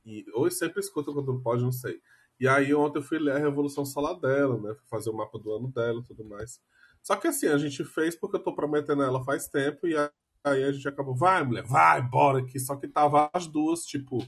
E, 0.07 0.25
ou 0.33 0.51
sempre 0.51 0.81
escuta 0.81 1.13
quando 1.13 1.39
pode, 1.41 1.63
não 1.63 1.73
sei. 1.73 2.01
E 2.41 2.49
aí 2.49 2.75
ontem 2.75 2.99
eu 2.99 3.03
fui 3.03 3.19
ler 3.19 3.37
a 3.37 3.39
Revolução 3.39 3.85
Solar 3.85 4.19
dela, 4.19 4.57
né? 4.61 4.75
Fui 4.75 4.87
fazer 4.89 5.11
o 5.11 5.17
mapa 5.17 5.39
do 5.39 5.53
ano 5.53 5.69
dela 5.73 6.01
e 6.01 6.05
tudo 6.05 6.25
mais. 6.25 6.61
Só 7.03 7.17
que 7.17 7.29
assim, 7.29 7.47
a 7.49 7.59
gente 7.59 7.85
fez 7.85 8.17
porque 8.17 8.37
eu 8.37 8.43
tô 8.43 8.55
prometendo 8.55 9.03
ela 9.03 9.23
faz 9.25 9.49
tempo 9.49 9.87
e 9.87 9.95
aí 10.43 10.65
a 10.65 10.73
gente 10.73 10.89
acabou, 10.89 11.15
vai, 11.15 11.45
mulher, 11.45 11.65
vai, 11.65 12.03
bora 12.03 12.41
aqui. 12.41 12.59
Só 12.59 12.77
que 12.77 12.89
tava 12.89 13.31
as 13.33 13.47
duas, 13.47 13.85
tipo, 13.85 14.19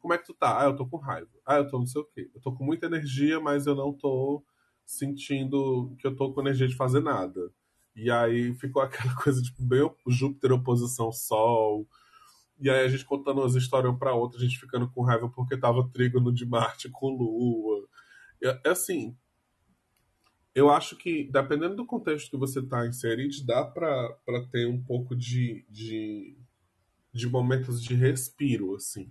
como 0.00 0.14
é 0.14 0.18
que 0.18 0.24
tu 0.26 0.34
tá? 0.34 0.60
Ah, 0.60 0.64
eu 0.64 0.76
tô 0.76 0.86
com 0.86 0.96
raiva. 0.96 1.28
Ah, 1.46 1.56
eu 1.56 1.68
tô 1.68 1.78
não 1.78 1.86
sei 1.86 2.00
o 2.00 2.04
quê. 2.04 2.30
Eu 2.34 2.40
tô 2.40 2.52
com 2.52 2.64
muita 2.64 2.86
energia, 2.86 3.38
mas 3.40 3.66
eu 3.66 3.74
não 3.74 3.92
tô 3.92 4.42
sentindo 4.84 5.94
que 5.98 6.06
eu 6.06 6.16
tô 6.16 6.32
com 6.32 6.40
energia 6.40 6.66
de 6.66 6.74
fazer 6.76 7.00
nada. 7.00 7.52
E 7.94 8.10
aí 8.10 8.54
ficou 8.54 8.82
aquela 8.82 9.14
coisa, 9.16 9.42
tipo, 9.42 9.62
bem 9.62 9.88
Júpiter 10.08 10.52
oposição 10.52 11.12
Sol. 11.12 11.86
E 12.60 12.68
aí 12.68 12.84
a 12.84 12.88
gente 12.88 13.04
contando 13.04 13.40
umas 13.40 13.54
histórias 13.54 13.92
um 13.92 13.96
pra 13.96 14.14
outra, 14.14 14.38
a 14.38 14.42
gente 14.42 14.58
ficando 14.58 14.88
com 14.90 15.02
raiva 15.02 15.28
porque 15.30 15.56
tava 15.56 15.88
trígono 15.88 16.32
de 16.32 16.44
Marte 16.44 16.90
com 16.90 17.08
Lua. 17.08 17.88
É, 18.42 18.60
é 18.66 18.70
assim, 18.70 19.16
eu 20.54 20.68
acho 20.70 20.96
que, 20.96 21.24
dependendo 21.30 21.76
do 21.76 21.86
contexto 21.86 22.30
que 22.30 22.36
você 22.36 22.60
está 22.60 22.86
inserido, 22.86 23.34
dá 23.46 23.64
para 23.64 24.14
ter 24.50 24.66
um 24.66 24.82
pouco 24.82 25.14
de, 25.14 25.64
de, 25.68 26.36
de 27.12 27.28
momentos 27.28 27.82
de 27.82 27.94
respiro, 27.94 28.74
assim. 28.74 29.10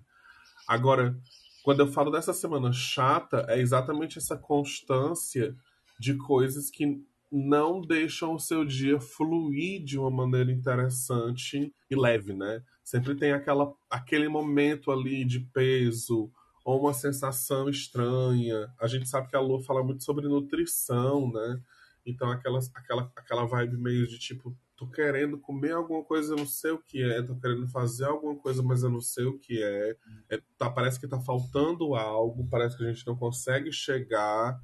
Agora, 0.68 1.18
quando 1.64 1.80
eu 1.80 1.88
falo 1.88 2.12
dessa 2.12 2.34
semana 2.34 2.72
chata, 2.74 3.46
é 3.48 3.60
exatamente 3.60 4.18
essa 4.18 4.38
constância 4.38 5.56
de 6.00 6.16
coisas 6.16 6.70
que 6.70 7.04
não 7.32 7.82
deixam 7.82 8.34
o 8.34 8.40
seu 8.40 8.66
dia 8.66 9.00
fluir 9.00 9.84
de 9.84 9.98
uma 9.98 10.10
maneira 10.10 10.52
interessante 10.52 11.74
e 11.90 11.96
leve, 11.96 12.34
né? 12.34 12.64
Sempre 12.90 13.14
tem 13.14 13.34
aquela, 13.34 13.72
aquele 13.88 14.28
momento 14.28 14.92
ali 14.92 15.24
de 15.24 15.42
peso, 15.42 16.32
ou 16.66 16.82
uma 16.82 16.92
sensação 16.92 17.70
estranha. 17.70 18.68
A 18.82 18.88
gente 18.88 19.08
sabe 19.08 19.30
que 19.30 19.36
a 19.36 19.40
Lua 19.40 19.62
fala 19.62 19.84
muito 19.84 20.04
sobre 20.04 20.28
nutrição, 20.28 21.32
né? 21.32 21.62
Então 22.04 22.32
aquela, 22.32 22.58
aquela, 22.74 23.12
aquela 23.16 23.46
vibe 23.46 23.78
meio 23.78 24.08
de 24.08 24.18
tipo, 24.18 24.58
tô 24.76 24.88
querendo 24.88 25.38
comer 25.38 25.74
alguma 25.74 26.04
coisa, 26.04 26.34
eu 26.34 26.38
não 26.38 26.48
sei 26.48 26.72
o 26.72 26.80
que 26.80 27.04
é, 27.04 27.22
tô 27.22 27.36
querendo 27.36 27.68
fazer 27.68 28.06
alguma 28.06 28.36
coisa, 28.36 28.64
mas 28.64 28.82
eu 28.82 28.90
não 28.90 29.02
sei 29.02 29.26
o 29.26 29.38
que 29.38 29.62
é. 29.62 29.96
é 30.28 30.42
tá, 30.58 30.68
parece 30.68 31.00
que 31.00 31.08
tá 31.08 31.20
faltando 31.20 31.94
algo, 31.94 32.50
parece 32.50 32.76
que 32.76 32.84
a 32.84 32.92
gente 32.92 33.06
não 33.06 33.16
consegue 33.16 33.72
chegar 33.72 34.60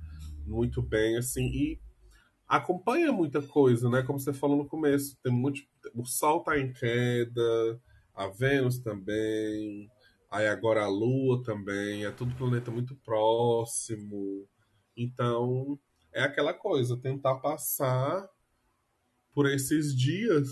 muito 0.48 0.82
bem, 0.82 1.16
assim, 1.16 1.46
e 1.46 1.80
acompanha 2.48 3.12
muita 3.12 3.40
coisa, 3.40 3.88
né? 3.88 4.02
Como 4.02 4.20
você 4.20 4.34
falou 4.34 4.58
no 4.58 4.68
começo, 4.68 5.16
tem 5.22 5.32
muito. 5.32 5.62
O 5.94 6.04
Sol 6.04 6.42
tá 6.42 6.58
em 6.58 6.74
queda, 6.74 7.80
a 8.16 8.28
Vênus 8.28 8.80
também. 8.80 9.92
Aí 10.32 10.48
agora 10.48 10.84
a 10.84 10.88
Lua 10.88 11.44
também, 11.44 12.06
é 12.06 12.12
tudo 12.12 12.36
planeta 12.36 12.72
muito 12.72 12.96
próximo. 12.98 14.48
Então, 14.98 15.80
é 16.14 16.24
aquela 16.24 16.54
coisa, 16.54 16.98
tentar 16.98 17.36
passar 17.36 18.28
por 19.34 19.46
esses 19.46 19.96
dias 19.96 20.48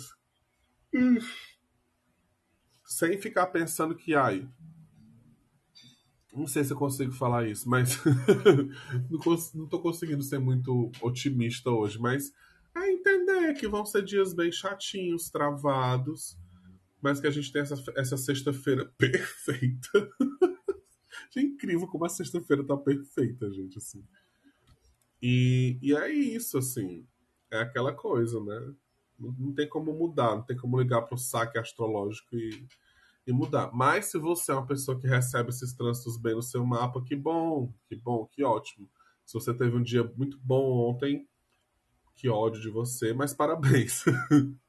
sem 2.85 3.17
ficar 3.17 3.47
pensando 3.47 3.95
que, 3.95 4.13
ai, 4.13 4.47
não 6.33 6.47
sei 6.47 6.63
se 6.63 6.73
eu 6.73 6.77
consigo 6.77 7.11
falar 7.11 7.47
isso, 7.47 7.69
mas 7.69 7.97
não, 9.09 9.19
não 9.55 9.67
tô 9.67 9.79
conseguindo 9.79 10.21
ser 10.23 10.39
muito 10.39 10.91
otimista 11.01 11.69
hoje, 11.69 11.99
mas 11.99 12.31
é 12.75 12.91
entender 12.91 13.53
que 13.53 13.67
vão 13.67 13.85
ser 13.85 14.03
dias 14.03 14.33
bem 14.33 14.51
chatinhos, 14.51 15.29
travados, 15.29 16.37
mas 17.03 17.19
que 17.19 17.27
a 17.27 17.31
gente 17.31 17.51
tem 17.51 17.61
essa, 17.61 17.75
essa 17.97 18.15
sexta-feira 18.15 18.85
perfeita. 18.97 20.09
é 21.35 21.41
incrível 21.41 21.85
como 21.87 22.05
a 22.05 22.09
sexta-feira 22.09 22.63
tá 22.63 22.77
perfeita, 22.77 23.51
gente, 23.51 23.77
assim. 23.77 24.01
E, 25.21 25.77
e 25.81 25.93
é 25.93 26.09
isso, 26.09 26.57
assim. 26.57 27.05
É 27.51 27.59
aquela 27.59 27.93
coisa, 27.93 28.41
né? 28.41 28.73
Não, 29.19 29.35
não 29.37 29.53
tem 29.53 29.67
como 29.67 29.91
mudar, 29.93 30.37
não 30.37 30.43
tem 30.43 30.55
como 30.55 30.79
ligar 30.79 31.01
para 31.01 31.15
o 31.15 31.17
saque 31.17 31.59
astrológico 31.59 32.37
e, 32.37 32.65
e 33.27 33.33
mudar. 33.33 33.69
Mas 33.73 34.05
se 34.05 34.17
você 34.17 34.53
é 34.53 34.55
uma 34.55 34.65
pessoa 34.65 34.97
que 34.97 35.05
recebe 35.05 35.49
esses 35.49 35.73
trânsitos 35.73 36.15
bem 36.15 36.35
no 36.35 36.41
seu 36.41 36.65
mapa, 36.65 37.03
que 37.03 37.17
bom, 37.17 37.73
que 37.85 37.97
bom, 37.97 38.25
que 38.27 38.45
ótimo. 38.45 38.89
Se 39.25 39.33
você 39.33 39.53
teve 39.53 39.75
um 39.75 39.83
dia 39.83 40.09
muito 40.15 40.39
bom 40.41 40.89
ontem, 40.89 41.27
que 42.15 42.29
ódio 42.29 42.61
de 42.61 42.69
você, 42.69 43.13
mas 43.13 43.33
parabéns. 43.33 44.05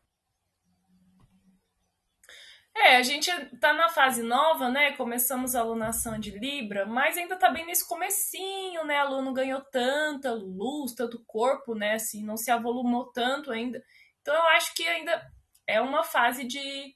É, 2.84 2.96
a 2.96 3.02
gente 3.02 3.30
tá 3.58 3.72
na 3.72 3.88
fase 3.88 4.22
nova, 4.22 4.68
né? 4.68 4.92
Começamos 4.92 5.54
a 5.54 5.60
alunação 5.60 6.18
de 6.20 6.30
Libra, 6.30 6.84
mas 6.84 7.16
ainda 7.16 7.34
tá 7.34 7.48
bem 7.48 7.64
nesse 7.64 7.88
comecinho, 7.88 8.84
né? 8.84 8.98
A 8.98 9.04
Lua 9.04 9.22
não 9.22 9.32
ganhou 9.32 9.62
tanta 9.62 10.34
luz, 10.34 10.92
tanto 10.92 11.24
corpo, 11.26 11.74
né? 11.74 11.94
Assim, 11.94 12.22
não 12.22 12.36
se 12.36 12.50
avolumou 12.50 13.10
tanto 13.10 13.50
ainda. 13.50 13.82
Então 14.20 14.34
eu 14.34 14.42
acho 14.48 14.74
que 14.74 14.86
ainda 14.86 15.18
é 15.66 15.80
uma 15.80 16.04
fase 16.04 16.44
de, 16.44 16.94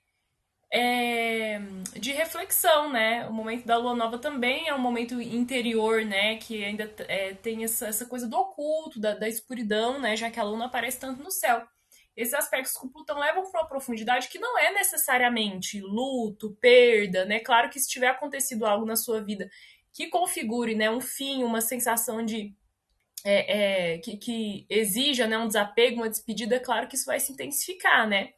é, 0.70 1.58
de 1.98 2.12
reflexão, 2.12 2.92
né? 2.92 3.26
O 3.26 3.32
momento 3.32 3.64
da 3.64 3.78
Lua 3.78 3.96
Nova 3.96 4.18
também 4.18 4.68
é 4.68 4.74
um 4.74 4.78
momento 4.78 5.18
interior, 5.22 6.04
né? 6.04 6.36
Que 6.36 6.66
ainda 6.66 6.84
é, 7.08 7.32
tem 7.32 7.64
essa, 7.64 7.86
essa 7.86 8.04
coisa 8.04 8.28
do 8.28 8.36
oculto, 8.36 9.00
da, 9.00 9.14
da 9.14 9.26
escuridão, 9.26 9.98
né? 9.98 10.14
Já 10.16 10.30
que 10.30 10.38
a 10.38 10.42
Lua 10.42 10.58
não 10.58 10.66
aparece 10.66 11.00
tanto 11.00 11.22
no 11.22 11.30
céu 11.30 11.66
esses 12.18 12.34
aspectos 12.34 12.72
com 12.72 12.88
Plutão 12.88 13.16
levam 13.16 13.48
para 13.48 13.60
uma 13.60 13.68
profundidade 13.68 14.28
que 14.28 14.40
não 14.40 14.58
é 14.58 14.72
necessariamente 14.72 15.80
luto, 15.80 16.56
perda, 16.60 17.24
né? 17.24 17.38
Claro 17.38 17.70
que 17.70 17.78
se 17.78 17.88
tiver 17.88 18.08
acontecido 18.08 18.66
algo 18.66 18.84
na 18.84 18.96
sua 18.96 19.22
vida 19.22 19.48
que 19.92 20.08
configure 20.08 20.74
né, 20.74 20.90
um 20.90 21.00
fim, 21.00 21.44
uma 21.44 21.60
sensação 21.60 22.24
de. 22.24 22.52
É, 23.24 23.94
é, 23.94 23.98
que, 23.98 24.16
que, 24.16 24.66
exija 24.68 25.26
né, 25.26 25.38
um 25.38 25.46
desapego, 25.46 26.02
uma 26.02 26.08
despedida, 26.08 26.56
é 26.56 26.60
claro 26.60 26.86
que 26.86 26.94
isso 26.94 27.06
vai 27.06 27.20
se 27.20 27.32
intensificar, 27.32 28.08
né? 28.08 28.32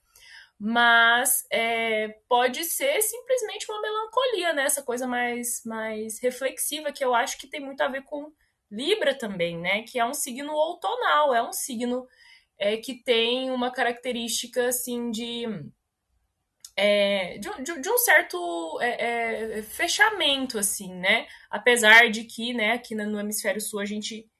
Mas 0.58 1.46
é, 1.50 2.08
pode 2.28 2.64
ser 2.64 3.00
simplesmente 3.00 3.66
uma 3.70 3.80
melancolia, 3.80 4.52
né? 4.52 4.64
Essa 4.64 4.82
coisa 4.82 5.06
mais, 5.06 5.62
mais 5.64 6.20
reflexiva, 6.20 6.92
que 6.92 7.04
eu 7.04 7.14
acho 7.14 7.38
que 7.38 7.46
tem 7.46 7.60
muito 7.60 7.80
a 7.80 7.88
ver 7.88 8.04
com 8.04 8.30
Libra 8.70 9.14
também, 9.14 9.58
né? 9.58 9.82
Que 9.84 9.99
é 9.99 10.04
um 10.04 10.14
signo 10.14 10.52
outonal, 10.52 11.34
é 11.34 11.42
um 11.42 11.52
signo 11.52 12.06
é, 12.61 12.76
que 12.76 12.95
tem 12.95 13.50
uma 13.50 13.73
característica 13.73 14.69
assim 14.69 15.11
de. 15.11 15.47
É, 16.76 17.38
de, 17.38 17.62
de, 17.62 17.81
de, 17.81 17.90
um 17.90 17.99
certo 17.99 18.79
é, 18.81 19.59
é, 19.59 19.62
fechamento, 19.62 20.59
assim, 20.59 20.95
né? 20.95 21.26
Apesar 21.50 22.11
de 22.11 22.25
que, 22.25 22.55
né, 22.55 22.73
aqui 22.73 22.95
no 22.95 23.19
hemisfério 23.19 23.61
sul 23.61 23.81
a 23.81 23.85
gente 23.85 24.31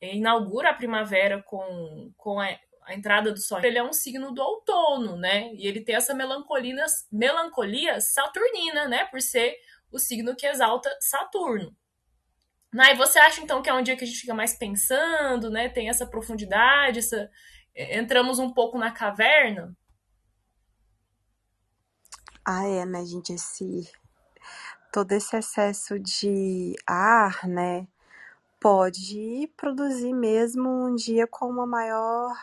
inaugura 0.00 0.70
a 0.70 0.74
primavera 0.74 1.42
com, 1.42 2.12
com 2.16 2.38
a, 2.38 2.48
a, 2.82 2.94
entrada 2.94 3.32
do 3.32 3.40
sol. 3.40 3.62
Ele 3.64 3.78
é 3.78 3.82
um 3.82 3.92
signo 3.92 4.32
do 4.32 4.42
outono, 4.42 5.16
né? 5.16 5.52
E 5.54 5.66
ele 5.66 5.80
tem 5.80 5.96
essa 5.96 6.14
melancolia, 6.14 6.84
melancolia 7.10 8.00
saturnina, 8.00 8.86
né? 8.86 9.04
Por 9.06 9.20
ser 9.20 9.56
o 9.90 9.98
signo 9.98 10.36
que 10.36 10.46
exalta 10.46 10.94
Saturno. 11.00 11.74
Né? 12.76 12.92
E 12.92 12.94
você 12.94 13.18
acha 13.18 13.40
então 13.40 13.62
que 13.62 13.70
é 13.70 13.72
um 13.72 13.82
dia 13.82 13.96
que 13.96 14.04
a 14.04 14.06
gente 14.06 14.20
fica 14.20 14.34
mais 14.34 14.52
pensando, 14.52 15.48
né? 15.48 15.66
Tem 15.66 15.88
essa 15.88 16.06
profundidade, 16.06 16.98
essa 16.98 17.30
entramos 17.74 18.38
um 18.38 18.52
pouco 18.52 18.76
na 18.76 18.90
caverna? 18.90 19.74
Ah, 22.44 22.66
é, 22.66 22.84
né, 22.84 23.02
gente? 23.06 23.32
Esse 23.32 23.90
todo 24.92 25.10
esse 25.12 25.34
excesso 25.34 25.98
de 25.98 26.74
ar, 26.86 27.48
né, 27.48 27.88
pode 28.60 29.50
produzir 29.56 30.12
mesmo 30.12 30.68
um 30.68 30.94
dia 30.94 31.26
com 31.26 31.46
uma 31.46 31.66
maior 31.66 32.36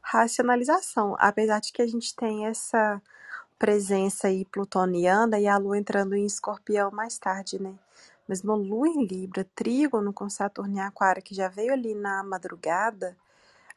racionalização, 0.00 1.16
apesar 1.18 1.60
de 1.60 1.70
que 1.70 1.82
a 1.82 1.86
gente 1.86 2.16
tem 2.16 2.46
essa 2.46 3.00
presença 3.58 4.28
aí 4.28 4.46
plutoniana 4.46 5.38
e 5.38 5.46
a 5.46 5.58
lua 5.58 5.76
entrando 5.76 6.14
em 6.14 6.24
escorpião 6.24 6.90
mais 6.90 7.18
tarde, 7.18 7.60
né? 7.60 7.74
Mesmo 8.28 8.54
lua 8.54 8.88
em 8.88 9.04
Libra, 9.06 9.44
trígono 9.54 10.12
com 10.12 10.28
Saturno 10.28 10.76
em 10.76 10.80
Aquário, 10.80 11.22
que 11.22 11.34
já 11.34 11.48
veio 11.48 11.72
ali 11.72 11.94
na 11.94 12.24
madrugada, 12.24 13.16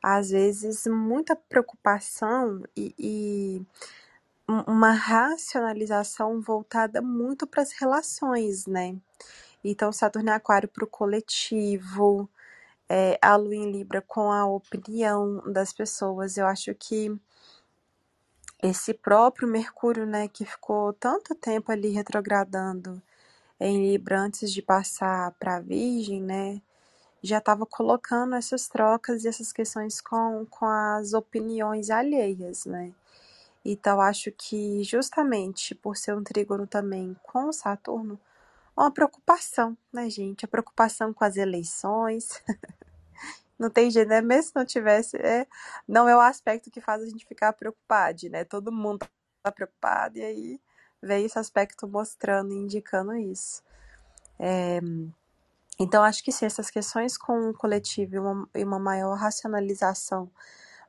às 0.01 0.29
vezes 0.31 0.87
muita 0.87 1.35
preocupação 1.35 2.63
e, 2.75 2.95
e 2.97 3.61
uma 4.67 4.91
racionalização 4.91 6.41
voltada 6.41 7.01
muito 7.01 7.45
para 7.45 7.61
as 7.61 7.71
relações, 7.73 8.65
né? 8.65 8.95
Então, 9.63 9.91
Saturno 9.91 10.29
é 10.29 10.33
Aquário 10.33 10.69
para 10.69 10.85
o 10.85 10.87
coletivo, 10.87 12.29
é, 12.89 13.19
a 13.21 13.35
Lua 13.35 13.55
em 13.55 13.71
Libra 13.71 14.01
com 14.01 14.31
a 14.31 14.45
opinião 14.45 15.43
das 15.51 15.73
pessoas. 15.73 16.37
Eu 16.37 16.47
acho 16.47 16.73
que 16.75 17.15
esse 18.63 18.93
próprio 18.93 19.47
Mercúrio, 19.47 20.05
né, 20.05 20.27
que 20.27 20.45
ficou 20.45 20.93
tanto 20.93 21.35
tempo 21.35 21.71
ali 21.71 21.89
retrogradando 21.89 23.01
em 23.59 23.91
Libra 23.91 24.19
antes 24.19 24.51
de 24.51 24.61
passar 24.61 25.31
para 25.39 25.57
a 25.57 25.59
Virgem, 25.59 26.21
né, 26.21 26.61
já 27.21 27.39
estava 27.39 27.65
colocando 27.65 28.35
essas 28.35 28.67
trocas 28.67 29.23
e 29.23 29.27
essas 29.27 29.51
questões 29.51 29.99
com, 30.01 30.45
com 30.49 30.65
as 30.65 31.13
opiniões 31.13 31.89
alheias, 31.89 32.65
né? 32.65 32.93
Então, 33.63 33.99
acho 33.99 34.31
que 34.31 34.83
justamente 34.83 35.75
por 35.75 35.97
ser 35.97 36.15
um 36.15 36.23
trígono 36.23 36.65
também 36.65 37.15
com 37.23 37.51
Saturno, 37.51 38.19
uma 38.75 38.91
preocupação, 38.91 39.77
né, 39.91 40.09
gente? 40.09 40.45
A 40.45 40.47
preocupação 40.47 41.13
com 41.13 41.25
as 41.25 41.35
eleições. 41.35 42.41
não 43.59 43.69
tem 43.69 43.91
jeito, 43.91 44.07
né? 44.07 44.21
Mesmo 44.21 44.43
se 44.43 44.55
não 44.55 44.65
tivesse, 44.65 45.17
é, 45.17 45.45
não 45.87 46.07
é 46.07 46.15
o 46.15 46.21
aspecto 46.21 46.71
que 46.71 46.79
faz 46.79 47.03
a 47.03 47.05
gente 47.05 47.25
ficar 47.25 47.51
preocupado, 47.53 48.29
né? 48.29 48.45
Todo 48.45 48.71
mundo 48.71 49.05
tá 49.43 49.51
preocupado 49.51 50.17
e 50.17 50.23
aí 50.23 50.61
vem 51.01 51.25
esse 51.25 51.39
aspecto 51.39 51.87
mostrando, 51.87 52.53
indicando 52.53 53.15
isso. 53.15 53.63
É, 54.39 54.81
Então, 55.79 56.03
acho 56.03 56.23
que 56.23 56.31
sim, 56.31 56.45
essas 56.45 56.69
questões 56.69 57.17
com 57.17 57.49
o 57.49 57.53
coletivo 57.53 58.15
e 58.15 58.19
uma, 58.19 58.49
e 58.55 58.63
uma 58.63 58.79
maior 58.79 59.15
racionalização, 59.17 60.29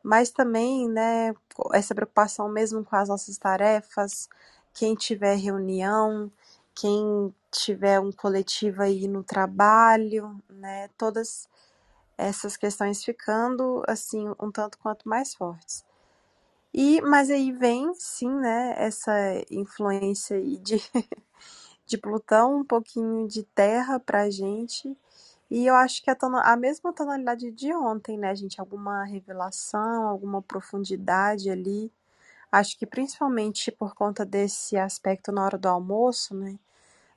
mas 0.03 0.31
também, 0.31 0.89
né, 0.89 1.35
essa 1.75 1.95
preocupação 1.95 2.49
mesmo 2.49 2.85
com 2.85 2.97
as 2.97 3.09
nossas 3.09 3.39
tarefas, 3.39 4.29
quem 4.75 4.95
tiver 4.95 5.37
reunião, 5.37 6.31
quem 6.75 7.35
tiver 7.51 8.01
um 8.01 8.13
coletivo 8.13 8.83
aí 8.83 9.09
no 9.09 9.25
trabalho, 9.25 10.41
né, 10.51 10.89
todas 10.99 11.49
essas 12.19 12.57
questões 12.57 13.05
ficando 13.05 13.83
assim 13.89 14.29
um 14.41 14.51
tanto 14.53 14.79
quanto 14.79 15.09
mais 15.09 15.35
fortes. 15.35 15.85
E 16.75 17.01
mas 17.03 17.31
aí 17.31 17.53
vem 17.53 17.93
sim, 17.95 18.31
né, 18.31 18.75
essa 18.79 19.13
influência 19.51 20.37
aí 20.37 20.57
de 20.59 20.77
de 21.87 21.99
Plutão, 21.99 22.61
um 22.61 22.65
pouquinho 22.65 23.27
de 23.29 23.43
Terra 23.45 23.99
pra 24.01 24.31
gente. 24.31 24.97
E 25.51 25.67
eu 25.67 25.75
acho 25.75 26.03
que 26.03 26.11
a, 26.11 26.17
a 26.45 26.57
mesma 26.57 26.93
tonalidade 26.93 27.51
de 27.53 27.75
ontem, 27.75 28.19
né, 28.19 28.35
gente? 28.37 28.61
Alguma 28.61 29.05
revelação, 29.05 30.09
alguma 30.09 30.43
profundidade 30.43 31.51
ali. 31.51 31.93
Acho 32.53 32.79
que 32.79 32.87
principalmente 32.87 33.73
por 33.73 33.95
conta 33.95 34.25
desse 34.27 34.77
aspecto 34.79 35.33
na 35.33 35.45
hora 35.45 35.59
do 35.59 35.69
almoço, 35.69 36.35
né? 36.37 36.59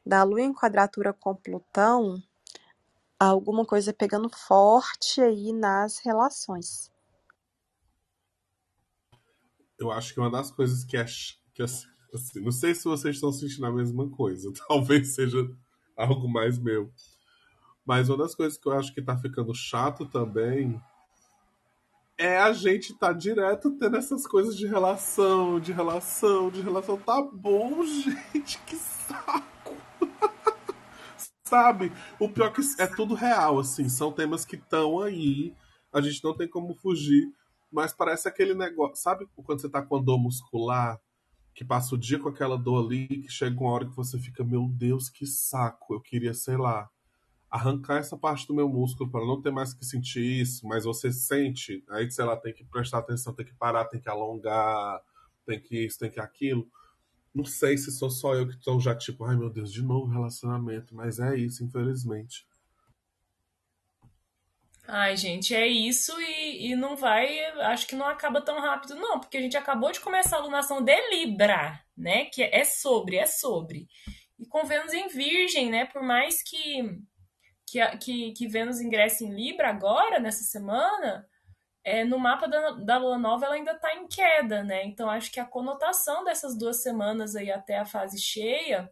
Da 0.05 0.23
Lua 0.23 0.41
em 0.41 0.53
quadratura 0.53 1.13
com 1.13 1.35
Plutão, 1.35 2.21
alguma 3.19 3.65
coisa 3.65 3.93
pegando 3.93 4.29
forte 4.29 5.21
aí 5.21 5.53
nas 5.53 5.99
relações. 5.99 6.92
Eu 9.79 9.91
acho 9.91 10.13
que 10.13 10.19
uma 10.19 10.29
das 10.29 10.51
coisas 10.51 10.83
que, 10.83 10.97
é, 10.97 11.05
que 11.53 11.63
assim, 11.63 11.87
não 12.41 12.51
sei 12.51 12.75
se 12.75 12.85
vocês 12.85 13.15
estão 13.15 13.31
sentindo 13.31 13.65
a 13.65 13.71
mesma 13.71 14.09
coisa, 14.09 14.51
talvez 14.67 15.15
seja 15.15 15.49
algo 15.95 16.27
mais 16.27 16.57
meu. 16.57 16.91
Mas 17.85 18.09
uma 18.09 18.17
das 18.17 18.33
coisas 18.33 18.57
que 18.57 18.67
eu 18.67 18.73
acho 18.73 18.93
que 18.93 19.01
tá 19.01 19.17
ficando 19.17 19.53
chato 19.53 20.05
também 20.05 20.81
é 22.17 22.37
a 22.37 22.53
gente 22.53 22.93
tá 22.93 23.11
direto 23.11 23.71
tendo 23.71 23.97
essas 23.97 24.25
coisas 24.27 24.55
de 24.55 24.67
relação, 24.67 25.59
de 25.59 25.71
relação, 25.71 26.49
de 26.49 26.61
relação. 26.61 26.97
Tá 26.97 27.21
bom, 27.21 27.83
gente, 27.85 28.59
que 28.59 28.75
saco. 28.75 29.75
Sabe? 31.43 31.91
O 32.19 32.29
pior 32.29 32.47
é 32.47 32.51
que 32.51 32.61
é 32.79 32.87
tudo 32.87 33.15
real, 33.15 33.59
assim. 33.59 33.89
São 33.89 34.11
temas 34.11 34.45
que 34.45 34.55
estão 34.55 34.99
aí. 34.99 35.53
A 35.91 36.01
gente 36.01 36.23
não 36.23 36.35
tem 36.35 36.47
como 36.47 36.73
fugir. 36.75 37.31
Mas 37.73 37.91
parece 37.91 38.27
aquele 38.27 38.53
negócio. 38.53 38.95
Sabe 38.97 39.27
quando 39.35 39.59
você 39.59 39.67
tá 39.67 39.81
com 39.81 39.97
a 39.97 40.01
dor 40.01 40.19
muscular? 40.19 41.01
Que 41.55 41.65
passa 41.65 41.95
o 41.95 41.97
dia 41.97 42.19
com 42.19 42.29
aquela 42.29 42.57
dor 42.57 42.85
ali, 42.85 43.07
que 43.07 43.29
chega 43.29 43.59
uma 43.59 43.71
hora 43.71 43.85
que 43.85 43.95
você 43.95 44.19
fica, 44.19 44.43
meu 44.43 44.67
Deus, 44.67 45.09
que 45.09 45.25
saco. 45.25 45.95
Eu 45.95 46.01
queria, 46.01 46.33
sei 46.33 46.55
lá, 46.57 46.89
arrancar 47.49 47.97
essa 47.97 48.17
parte 48.17 48.47
do 48.47 48.53
meu 48.53 48.69
músculo 48.69 49.09
para 49.09 49.25
não 49.25 49.41
ter 49.41 49.51
mais 49.51 49.73
que 49.73 49.85
sentir 49.85 50.23
isso, 50.41 50.67
mas 50.67 50.85
você 50.85 51.11
sente, 51.11 51.83
aí 51.89 52.09
sei 52.09 52.25
lá, 52.25 52.35
tem 52.35 52.51
que 52.51 52.63
prestar 52.63 52.99
atenção, 52.99 53.31
tem 53.31 53.45
que 53.45 53.53
parar, 53.53 53.85
tem 53.85 53.99
que 53.99 54.09
alongar, 54.09 54.99
tem 55.45 55.59
que 55.59 55.85
isso, 55.85 55.99
tem 55.99 56.09
que 56.09 56.19
aquilo. 56.19 56.67
Não 57.33 57.45
sei 57.45 57.77
se 57.77 57.91
sou 57.91 58.09
só 58.09 58.33
eu 58.33 58.47
que 58.47 58.55
estou 58.55 58.79
já 58.79 58.95
tipo, 58.95 59.23
ai 59.25 59.35
meu 59.35 59.51
Deus, 59.51 59.71
de 59.71 59.83
novo 59.83 60.11
relacionamento, 60.11 60.95
mas 60.95 61.19
é 61.19 61.37
isso, 61.37 61.63
infelizmente. 61.63 62.47
Ai, 64.87 65.15
gente, 65.15 65.55
é 65.55 65.65
isso 65.65 66.13
e, 66.19 66.71
e 66.71 66.75
não 66.75 66.95
vai. 66.95 67.39
Acho 67.61 67.87
que 67.87 67.95
não 67.95 68.07
acaba 68.07 68.41
tão 68.41 68.59
rápido, 68.59 68.95
não, 68.95 69.19
porque 69.19 69.37
a 69.37 69.41
gente 69.41 69.55
acabou 69.55 69.91
de 69.91 69.99
começar 69.99 70.37
a 70.37 70.39
alunação 70.39 70.81
de 70.81 70.95
Libra, 71.09 71.79
né? 71.97 72.25
Que 72.25 72.43
é 72.43 72.63
sobre, 72.65 73.17
é 73.17 73.25
sobre. 73.25 73.87
E 74.37 74.45
com 74.45 74.65
Vênus 74.65 74.93
em 74.93 75.07
Virgem, 75.07 75.69
né? 75.69 75.85
Por 75.85 76.03
mais 76.03 76.43
que 76.43 77.01
que, 77.65 77.97
que, 77.97 78.31
que 78.33 78.47
Vênus 78.47 78.81
ingressa 78.81 79.23
em 79.23 79.33
Libra 79.33 79.69
agora, 79.69 80.19
nessa 80.19 80.43
semana, 80.43 81.25
é, 81.83 82.03
no 82.03 82.19
mapa 82.19 82.47
da, 82.47 82.71
da 82.71 82.97
Lua 82.97 83.17
Nova 83.17 83.45
ela 83.45 83.55
ainda 83.55 83.71
está 83.71 83.95
em 83.95 84.07
queda, 84.07 84.63
né? 84.63 84.85
Então 84.85 85.09
acho 85.09 85.31
que 85.31 85.39
a 85.39 85.45
conotação 85.45 86.23
dessas 86.23 86.57
duas 86.57 86.83
semanas 86.83 87.35
aí 87.35 87.51
até 87.51 87.77
a 87.79 87.85
fase 87.85 88.21
cheia 88.21 88.89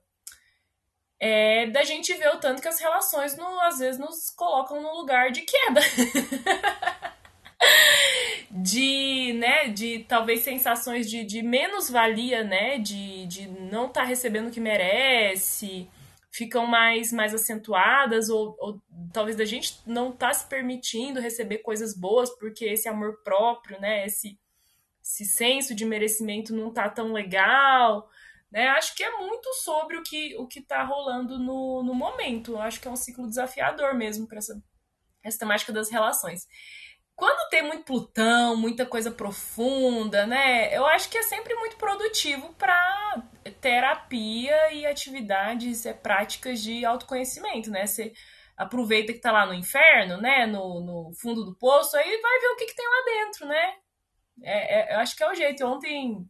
é 1.24 1.68
da 1.68 1.84
gente 1.84 2.12
ver 2.16 2.30
o 2.30 2.40
tanto 2.40 2.64
que 2.64 2.68
as 2.68 2.80
relações 2.80 3.38
no, 3.38 3.60
às 3.62 3.78
vezes 3.78 4.00
nos 4.00 4.32
colocam 4.32 4.82
no 4.82 4.92
lugar 4.96 5.32
de 5.32 5.42
queda. 5.42 5.80
de, 8.50 9.34
né, 9.34 9.68
de 9.68 10.00
talvez 10.00 10.42
sensações 10.42 11.08
de, 11.08 11.24
de 11.24 11.44
menos 11.44 11.92
valia, 11.92 12.44
né, 12.44 12.80
de, 12.80 13.28
de 13.28 13.48
não 13.48 13.86
estar 13.86 14.02
tá 14.02 14.08
recebendo 14.08 14.48
o 14.48 14.52
que 14.52 14.60
merece, 14.60 15.88
ficam 16.32 16.66
mais, 16.66 17.14
mais 17.14 17.36
acentuadas, 17.36 18.30
ou, 18.30 18.56
ou 18.60 18.82
talvez 19.14 19.40
a 19.40 19.46
gente 19.46 19.80
não 19.86 20.12
tá 20.12 20.34
se 20.34 20.50
permitindo 20.50 21.22
receber 21.22 21.60
coisas 21.60 21.96
boas 21.96 22.32
porque 22.40 22.66
esse 22.66 22.90
amor 22.90 23.22
próprio, 23.24 23.80
né, 23.80 24.08
esse, 24.08 24.40
esse 25.04 25.24
senso 25.24 25.76
de 25.76 25.86
merecimento 25.86 26.52
não 26.52 26.74
tá 26.74 26.90
tão 26.90 27.14
legal, 27.14 28.10
né? 28.52 28.68
Acho 28.70 28.96
que 28.96 29.04
é 29.04 29.18
muito 29.18 29.54
sobre 29.56 29.98
o 29.98 30.04
que 30.04 30.36
o 30.38 30.46
que 30.46 30.62
tá 30.62 30.84
rolando 30.84 31.40
no, 31.40 31.82
no 31.84 31.94
momento. 31.94 32.58
Acho 32.58 32.82
que 32.82 32.88
é 32.88 32.92
um 32.92 32.96
ciclo 32.96 33.28
desafiador 33.28 33.94
mesmo 33.96 34.28
para 34.28 34.40
essa, 34.40 34.62
essa 35.24 35.40
temática 35.40 35.72
das 35.72 35.90
relações. 35.90 36.48
Quando 37.16 37.50
tem 37.50 37.62
muito 37.62 37.86
Plutão, 37.86 38.58
muita 38.58 38.86
coisa 38.86 39.12
profunda, 39.12 40.26
né? 40.26 40.76
Eu 40.76 40.86
acho 40.88 41.10
que 41.10 41.18
é 41.18 41.24
sempre 41.24 41.54
muito 41.56 41.78
produtivo 41.78 42.54
para 42.56 43.24
terapia 43.62 44.74
e 44.74 44.86
atividades, 44.86 45.86
é, 45.86 45.94
práticas 45.94 46.62
de 46.62 46.84
autoconhecimento, 46.84 47.70
né? 47.70 47.86
Você 47.86 48.12
aproveita 48.58 49.14
que 49.14 49.20
tá 49.20 49.32
lá 49.32 49.46
no 49.46 49.54
inferno, 49.54 50.18
né? 50.18 50.46
No, 50.48 50.82
no 50.82 51.14
fundo 51.14 51.46
do 51.46 51.56
poço, 51.56 51.96
aí 51.96 52.22
vai 52.22 52.40
ver 52.40 52.48
o 52.48 52.56
que, 52.56 52.66
que 52.66 52.76
tem 52.76 52.88
lá 52.88 53.04
dentro, 53.06 53.48
né? 53.48 53.76
É, 54.44 54.94
é, 54.94 54.96
eu 54.96 55.00
acho 55.00 55.16
que 55.16 55.24
é 55.24 55.30
o 55.30 55.36
jeito. 55.36 55.66
Ontem 55.66 56.26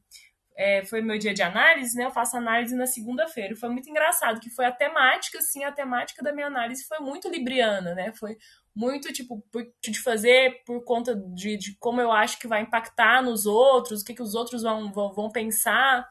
é, 0.56 0.84
foi 0.86 1.02
meu 1.02 1.18
dia 1.18 1.34
de 1.34 1.42
análise, 1.42 1.98
né? 1.98 2.06
Eu 2.06 2.12
faço 2.12 2.38
análise 2.38 2.76
na 2.76 2.86
segunda-feira. 2.86 3.56
Foi 3.56 3.70
muito 3.70 3.90
engraçado, 3.90 4.40
que 4.40 4.50
foi 4.50 4.66
a 4.66 4.72
temática, 4.72 5.40
assim, 5.40 5.64
a 5.64 5.72
temática 5.72 6.22
da 6.24 6.34
minha 6.34 6.48
análise 6.48 6.86
foi 6.86 7.00
muito 7.00 7.30
libriana, 7.30 7.96
né? 7.96 8.12
Foi 8.14 8.38
muito 8.76 9.12
tipo 9.12 9.44
de 9.82 10.00
fazer 10.00 10.64
por 10.66 10.84
conta 10.84 11.16
de, 11.16 11.58
de 11.58 11.78
como 11.78 12.00
eu 12.02 12.12
acho 12.12 12.40
que 12.40 12.48
vai 12.48 12.62
impactar 12.62 13.22
nos 13.22 13.46
outros, 13.46 14.02
o 14.02 14.06
que, 14.06 14.14
que 14.14 14.22
os 14.22 14.36
outros 14.36 14.64
vão, 14.64 14.92
vão, 14.92 15.14
vão 15.14 15.30
pensar. 15.30 16.08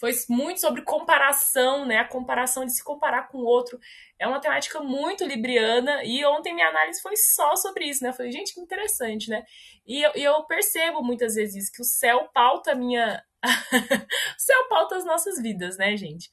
Foi 0.00 0.12
muito 0.30 0.60
sobre 0.60 0.80
comparação, 0.80 1.84
né? 1.84 1.98
A 1.98 2.08
comparação 2.08 2.64
de 2.64 2.74
se 2.74 2.82
comparar 2.82 3.28
com 3.28 3.36
o 3.38 3.44
outro. 3.44 3.78
É 4.18 4.26
uma 4.26 4.40
temática 4.40 4.80
muito 4.80 5.26
libriana. 5.26 6.02
E 6.04 6.24
ontem 6.24 6.54
minha 6.54 6.68
análise 6.68 7.02
foi 7.02 7.16
só 7.16 7.54
sobre 7.54 7.84
isso, 7.84 8.02
né? 8.02 8.08
Eu 8.08 8.14
falei, 8.14 8.32
gente, 8.32 8.54
que 8.54 8.60
interessante, 8.60 9.28
né? 9.28 9.44
E 9.86 10.02
eu, 10.02 10.12
e 10.16 10.22
eu 10.22 10.42
percebo 10.44 11.02
muitas 11.02 11.34
vezes 11.34 11.68
que 11.68 11.82
o 11.82 11.84
céu 11.84 12.30
pauta 12.32 12.72
a 12.72 12.74
minha. 12.74 13.22
o 14.36 14.40
céu 14.40 14.68
pauta 14.68 14.96
as 14.96 15.04
nossas 15.04 15.40
vidas, 15.40 15.76
né, 15.78 15.96
gente? 15.96 16.30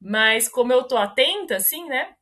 Mas 0.00 0.48
como 0.48 0.72
eu 0.72 0.84
tô 0.84 0.96
atenta, 0.96 1.56
assim, 1.56 1.86
né? 1.86 2.14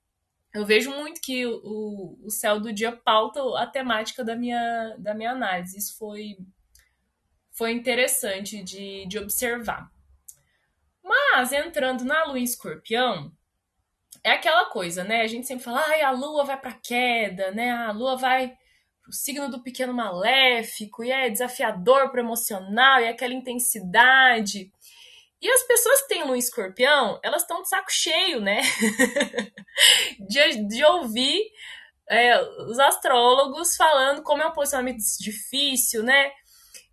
eu 0.57 0.65
vejo 0.65 0.91
muito 0.91 1.21
que 1.21 1.47
o, 1.47 2.19
o 2.25 2.31
céu 2.31 2.59
do 2.59 2.73
dia 2.73 2.91
pauta 2.91 3.41
a 3.59 3.67
temática 3.67 4.25
da 4.25 4.35
minha, 4.35 4.97
da 4.99 5.13
minha 5.13 5.33
análise. 5.33 5.77
Isso 5.77 5.99
foi, 5.99 6.39
foi 7.53 7.73
interessante 7.73 8.63
de, 8.63 9.07
de 9.07 9.19
observar. 9.19 9.91
Mas 11.05 11.53
entrando 11.53 12.05
na 12.05 12.25
lua 12.25 12.39
em 12.39 12.43
escorpião, 12.43 13.31
é 14.25 14.33
aquela 14.33 14.71
coisa, 14.71 15.05
né? 15.05 15.21
A 15.21 15.27
gente 15.27 15.47
sempre 15.47 15.65
fala, 15.65 15.85
ai, 15.89 16.01
a 16.01 16.11
lua 16.11 16.43
vai 16.43 16.59
para 16.59 16.73
queda, 16.73 17.51
né? 17.51 17.71
A 17.71 17.93
lua 17.93 18.17
vai 18.17 18.57
pro 19.07 19.13
signo 19.13 19.49
do 19.49 19.63
pequeno 19.63 19.95
maléfico, 19.95 21.05
e 21.05 21.13
é 21.13 21.31
desafiador 21.31 22.11
pro 22.11 22.21
emocional, 22.21 23.01
e 23.01 23.05
é 23.05 23.11
aquela 23.11 23.33
intensidade. 23.33 24.73
E 25.41 25.49
as 25.49 25.63
pessoas 25.63 26.03
que 26.03 26.09
têm 26.09 26.25
lua 26.25 26.37
escorpião, 26.37 27.21
elas 27.23 27.43
estão 27.43 27.63
de 27.63 27.69
saco 27.69 27.91
cheio, 27.91 28.41
né? 28.41 28.61
de, 30.29 30.67
de 30.67 30.85
ouvir 30.85 31.41
é, 32.11 32.41
os 32.69 32.79
astrólogos 32.81 33.77
falando 33.77 34.23
como 34.23 34.43
é 34.43 34.47
um 34.47 34.53
posicionamento 34.53 34.99
difícil, 35.21 36.03
né? 36.03 36.33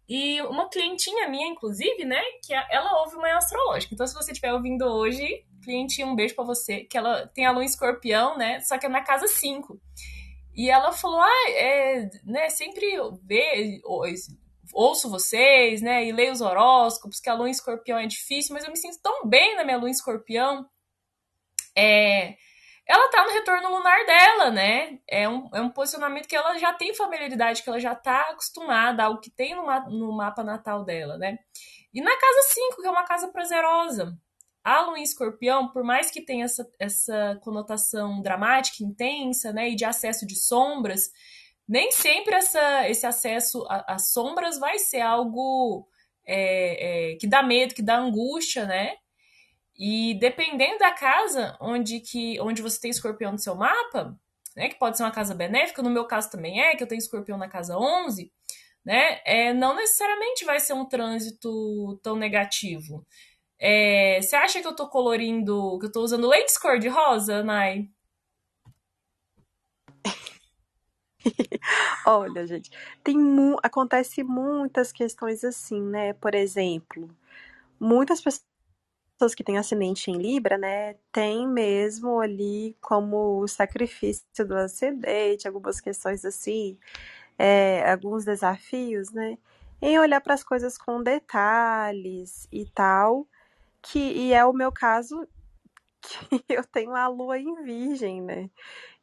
E 0.08 0.40
uma 0.44 0.70
clientinha 0.70 1.28
minha, 1.30 1.48
inclusive, 1.48 2.06
né, 2.06 2.22
que 2.46 2.54
ela 2.54 3.00
ouve 3.00 3.16
manhã 3.16 3.38
astrológica. 3.38 3.96
Então, 3.96 4.06
se 4.06 4.14
você 4.14 4.32
estiver 4.32 4.54
ouvindo 4.54 4.86
hoje, 4.86 5.44
clientinha, 5.64 6.06
um 6.06 6.16
beijo 6.16 6.36
para 6.36 6.44
você, 6.44 6.82
que 6.82 6.98
ela 6.98 7.26
tem 7.28 7.46
a 7.46 7.52
lua 7.52 7.64
escorpião, 7.64 8.38
né, 8.38 8.60
só 8.60 8.78
que 8.78 8.86
é 8.86 8.90
na 8.90 9.02
casa 9.02 9.28
5. 9.28 9.80
E 10.56 10.70
ela 10.70 10.92
falou, 10.92 11.20
ah, 11.20 11.50
é, 11.50 12.10
né, 12.24 12.50
sempre 12.50 12.86
vê, 13.24 13.82
ouço 14.74 15.10
vocês, 15.10 15.82
né, 15.82 16.06
e 16.06 16.12
leio 16.12 16.32
os 16.32 16.42
horóscopos, 16.42 17.20
que 17.20 17.30
a 17.30 17.34
lua 17.34 17.48
em 17.48 17.52
escorpião 17.52 17.98
é 17.98 18.06
difícil, 18.06 18.54
mas 18.54 18.64
eu 18.64 18.70
me 18.70 18.78
sinto 18.78 19.00
tão 19.02 19.28
bem 19.28 19.56
na 19.56 19.64
minha 19.64 19.78
lua 19.78 19.90
em 19.90 19.92
escorpião. 19.92 20.68
É, 21.76 22.36
ela 22.86 23.10
tá 23.10 23.24
no 23.24 23.32
retorno 23.32 23.70
lunar 23.70 24.06
dela, 24.06 24.52
né? 24.52 25.00
É 25.08 25.28
um, 25.28 25.50
é 25.54 25.62
um 25.62 25.70
posicionamento 25.70 26.28
que 26.28 26.36
ela 26.36 26.58
já 26.58 26.74
tem 26.74 26.94
familiaridade, 26.94 27.64
que 27.64 27.70
ela 27.70 27.80
já 27.80 27.96
tá 27.96 28.22
acostumada 28.30 29.04
ao 29.04 29.20
que 29.20 29.32
tem 29.32 29.56
no, 29.56 29.64
no 29.90 30.12
mapa 30.16 30.44
natal 30.44 30.84
dela, 30.84 31.18
né? 31.18 31.38
E 31.94 32.02
na 32.02 32.18
casa 32.18 32.42
5, 32.50 32.82
que 32.82 32.88
é 32.88 32.92
uma 32.92 33.06
casa 33.06 33.30
prazerosa. 33.32 34.18
A 34.64 34.82
lua 34.82 34.98
em 34.98 35.04
escorpião, 35.04 35.68
por 35.70 35.84
mais 35.84 36.10
que 36.10 36.22
tenha 36.22 36.46
essa, 36.46 36.70
essa 36.80 37.40
conotação 37.44 38.22
dramática, 38.22 38.84
intensa, 38.84 39.52
né, 39.52 39.70
e 39.70 39.76
de 39.76 39.84
acesso 39.84 40.26
de 40.26 40.36
sombras, 40.36 41.12
nem 41.68 41.92
sempre 41.92 42.36
essa, 42.36 42.90
esse 42.90 43.06
acesso 43.06 43.66
às 43.70 44.12
sombras 44.12 44.58
vai 44.58 44.80
ser 44.80 45.02
algo 45.02 45.88
é, 46.26 47.12
é, 47.12 47.16
que 47.16 47.28
dá 47.28 47.44
medo, 47.44 47.74
que 47.74 47.82
dá 47.82 47.98
angústia, 47.98 48.66
né? 48.66 48.96
E 49.76 50.14
dependendo 50.20 50.80
da 50.80 50.92
casa 50.92 51.58
onde, 51.60 52.00
que, 52.00 52.40
onde 52.40 52.62
você 52.62 52.80
tem 52.80 52.92
escorpião 52.92 53.32
no 53.32 53.40
seu 53.40 53.56
mapa, 53.56 54.18
né, 54.56 54.70
que 54.70 54.76
pode 54.76 54.98
ser 54.98 55.04
uma 55.04 55.12
casa 55.12 55.34
benéfica, 55.34 55.82
no 55.82 55.90
meu 55.90 56.06
caso 56.06 56.30
também 56.30 56.62
é, 56.62 56.76
que 56.76 56.84
eu 56.84 56.88
tenho 56.88 57.00
escorpião 57.00 57.38
na 57.38 57.50
casa 57.50 57.78
11, 57.78 58.32
né, 58.86 59.20
é, 59.26 59.54
não 59.54 59.76
necessariamente 59.76 60.46
vai 60.46 60.60
ser 60.60 60.74
um 60.74 60.86
trânsito 60.86 62.00
tão 62.04 62.16
negativo. 62.16 63.06
É, 63.66 64.22
você 64.22 64.36
acha 64.36 64.62
que 64.62 64.68
eu 64.68 64.76
tô 64.76 64.90
colorindo, 64.90 65.80
que 65.80 65.86
eu 65.86 65.92
tô 65.92 66.02
usando 66.02 66.28
leite 66.28 66.60
cor 66.60 66.78
de 66.78 66.90
rosa, 66.90 67.42
Nai? 67.42 67.90
Olha, 72.06 72.46
gente, 72.48 72.70
tem 73.04 73.18
mu 73.18 73.58
acontece 73.64 74.24
muitas 74.24 74.92
questões 74.92 75.44
assim, 75.44 75.82
né? 75.82 76.14
Por 76.14 76.36
exemplo, 76.36 77.10
muitas 77.80 78.22
pessoas 78.22 78.44
que 79.36 79.44
têm 79.44 79.58
ascendente 79.58 80.12
em 80.12 80.18
Libra, 80.18 80.58
né, 80.58 80.96
tem 81.12 81.48
mesmo 81.48 82.20
ali 82.22 82.76
como 82.82 83.48
sacrifício 83.48 84.26
do 84.48 84.56
ascendente, 84.56 85.48
algumas 85.48 85.82
questões 85.82 86.26
assim, 86.26 86.78
é, 87.38 87.92
alguns 87.92 88.26
desafios, 88.26 89.12
né, 89.12 89.38
em 89.82 90.00
olhar 90.00 90.22
para 90.22 90.34
as 90.36 90.44
coisas 90.44 90.78
com 90.78 91.04
detalhes 91.04 92.48
e 92.52 92.66
tal, 92.68 93.28
que 93.84 94.00
e 94.00 94.34
é 94.34 94.46
o 94.46 94.54
meu 94.54 94.72
caso 94.72 95.28
que 96.02 96.44
eu 96.50 96.66
tenho 96.66 96.96
a 96.96 97.08
lua 97.08 97.40
em 97.40 97.64
virgem, 97.64 98.22
né? 98.22 98.50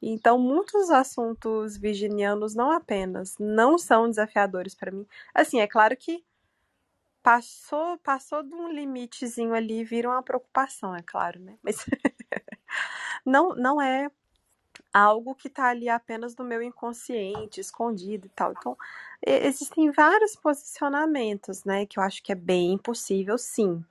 Então, 0.03 0.39
muitos 0.39 0.91
assuntos 0.91 1.77
virginianos 1.79 2.55
não 2.55 2.73
apenas 2.73 3.37
não 3.39 3.79
são 3.79 4.09
desafiadores 4.09 4.75
para 4.75 4.93
mim. 4.93 5.07
Assim, 5.35 5.61
é 5.61 5.67
claro 5.69 5.97
que 5.97 6.25
passou 7.23 7.99
passou 7.99 8.43
de 8.43 8.55
um 8.55 8.69
limitezinho 8.73 9.55
ali, 9.55 9.85
vira 9.85 10.09
uma 10.09 10.23
preocupação, 10.23 10.95
é 10.95 11.03
claro, 11.03 11.41
né? 11.41 11.59
Mas 11.63 11.77
não 13.25 13.55
não 13.55 13.81
é 13.81 14.11
algo 14.93 15.35
que 15.35 15.49
está 15.49 15.69
ali 15.71 15.89
apenas 15.89 16.37
no 16.37 16.45
meu 16.45 16.63
inconsciente, 16.63 17.61
escondido 17.61 18.27
e 18.27 18.31
tal. 18.31 18.53
Então, 18.53 18.77
existem 19.27 19.91
vários 19.93 20.37
posicionamentos, 20.37 21.65
né, 21.65 21.87
que 21.87 21.99
eu 21.99 22.03
acho 22.03 22.23
que 22.23 22.33
é 22.33 22.35
bem 22.35 22.79
possível, 22.79 23.39
sim. 23.39 23.85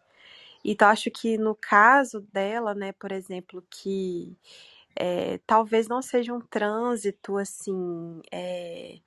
Então, 0.64 0.90
acho 0.90 1.10
que 1.12 1.38
no 1.38 1.56
caso 1.56 2.22
dela, 2.34 2.74
né, 2.76 2.92
por 2.94 3.12
exemplo, 3.12 3.64
que 3.70 4.38
é, 4.96 5.40
talvez 5.48 5.88
não 5.88 6.02
seja 6.02 6.34
um 6.34 6.42
trânsito 6.42 7.38
assim 7.38 8.22
é, 8.32 9.00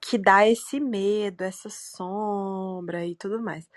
que 0.00 0.18
dá 0.18 0.46
esse 0.48 0.80
medo, 0.80 1.42
essa 1.42 1.68
sombra 1.70 3.06
e 3.06 3.14
tudo 3.16 3.42
mais. 3.42 3.68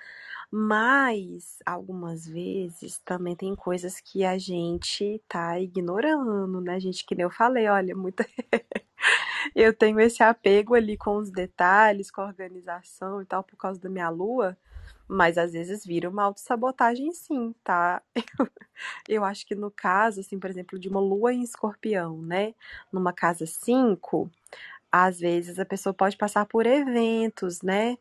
Mas 0.52 1.60
algumas 1.66 2.26
vezes 2.28 3.00
também 3.00 3.36
tem 3.36 3.56
coisas 3.56 4.00
que 4.00 4.24
a 4.26 4.38
gente 4.38 5.22
tá 5.28 5.60
ignorando, 5.60 6.62
né, 6.62 6.80
gente? 6.80 7.06
Que 7.06 7.16
nem 7.16 7.24
eu 7.26 7.30
falei, 7.32 7.68
olha, 7.68 7.96
muita. 7.96 8.26
eu 9.56 9.74
tenho 9.76 10.00
esse 10.00 10.24
apego 10.24 10.76
ali 10.76 10.98
com 10.98 11.18
os 11.18 11.32
detalhes, 11.32 12.12
com 12.12 12.22
a 12.22 12.28
organização 12.28 13.22
e 13.22 13.26
tal, 13.26 13.44
por 13.44 13.58
causa 13.58 13.80
da 13.82 13.90
minha 13.90 14.10
lua. 14.10 14.58
Mas 15.08 15.38
às 15.38 15.54
vezes 15.54 15.86
vira 15.86 16.10
uma 16.10 16.24
autossabotagem 16.24 17.12
sim, 17.14 17.54
tá? 17.64 18.02
Eu, 19.08 19.24
acho 19.24 19.46
que 19.46 19.56
no 19.56 19.72
caso, 19.72 20.20
assim, 20.20 20.40
por 20.40 20.50
exemplo, 20.50 20.78
de 20.78 20.90
uma 20.90 21.00
lua 21.00 21.34
em 21.34 21.42
escorpião, 21.42 22.22
né? 22.22 22.54
Numa 22.92 23.14
casa 23.14 23.46
5, 23.46 24.30
às 24.92 25.20
vezes 25.20 25.60
a 25.60 25.66
pessoa 25.66 25.94
pode 25.94 26.18
passar 26.18 26.46
por 26.46 26.66
eventos, 26.66 27.62
né? 27.62 27.98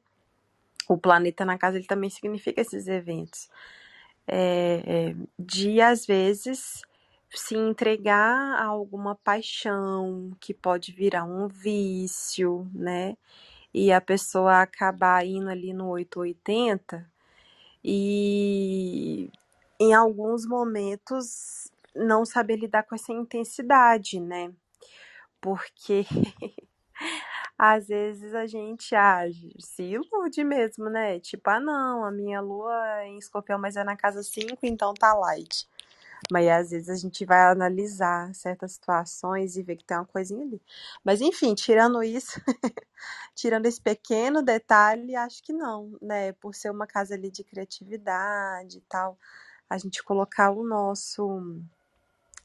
O 0.89 0.99
planeta 0.99 1.45
na 1.45 1.59
casa 1.59 1.79
ele 1.79 1.87
também 1.87 2.11
significa 2.11 2.61
esses 2.61 2.89
eventos. 2.89 3.49
É, 4.27 4.83
é, 4.87 5.17
de 5.39 5.81
às 5.81 6.05
vezes 6.05 6.83
se 7.31 7.57
entregar 7.57 8.57
a 8.59 8.65
alguma 8.65 9.15
paixão 9.15 10.33
que 10.41 10.55
pode 10.55 10.93
virar 10.93 11.25
um 11.25 11.49
vício, 11.49 12.69
né? 12.75 13.17
E 13.77 13.93
a 13.93 14.01
pessoa 14.01 14.63
acabar 14.63 15.27
indo 15.27 15.51
ali 15.51 15.75
no 15.75 15.91
880 15.91 17.07
e 17.85 19.31
em 19.79 19.93
alguns 19.93 20.47
momentos 20.47 21.71
não 21.95 22.25
saber 22.25 22.57
lidar 22.57 22.85
com 22.85 22.95
essa 22.95 23.13
intensidade, 23.13 24.19
né? 24.19 24.51
Porque 25.43 26.07
às 27.59 27.89
vezes 27.89 28.35
a 28.35 28.47
gente 28.47 28.95
age, 28.95 29.55
se 29.59 29.83
ilude 29.83 30.43
mesmo, 30.43 30.89
né? 30.89 31.21
Tipo, 31.21 31.51
ah, 31.51 31.61
não, 31.61 32.03
a 32.03 32.11
minha 32.11 32.41
lua 32.41 33.03
é 33.03 33.09
em 33.09 33.19
escorpião, 33.19 33.59
mas 33.59 33.77
é 33.77 33.85
na 33.85 33.95
casa 33.95 34.23
5, 34.23 34.57
então 34.63 34.95
tá 34.95 35.13
light. 35.13 35.69
Mas 36.31 36.49
às 36.49 36.71
vezes 36.71 36.89
a 36.89 36.97
gente 36.97 37.25
vai 37.25 37.41
analisar 37.41 38.35
certas 38.35 38.73
situações 38.73 39.57
e 39.57 39.63
ver 39.63 39.77
que 39.77 39.85
tem 39.85 39.97
uma 39.97 40.07
coisinha 40.07 40.45
ali. 40.45 40.61
Mas 41.05 41.21
enfim, 41.21 41.55
tirando 41.55 42.03
isso, 42.03 42.41
tirando 43.35 43.67
esse 43.67 43.81
pequeno 43.81 44.43
detalhe, 44.43 45.15
acho 45.17 45.43
que 45.43 45.53
não, 45.53 45.97
né? 46.03 46.33
Por 46.33 46.55
ser 46.55 46.71
uma 46.71 46.87
casa 46.87 47.15
ali 47.15 47.31
de 47.31 47.45
criatividade 47.45 48.79
e 48.79 48.83
tal, 48.83 49.19
a 49.69 49.79
gente 49.79 50.03
colocar 50.03 50.51
o 50.51 50.65
nosso 50.65 51.61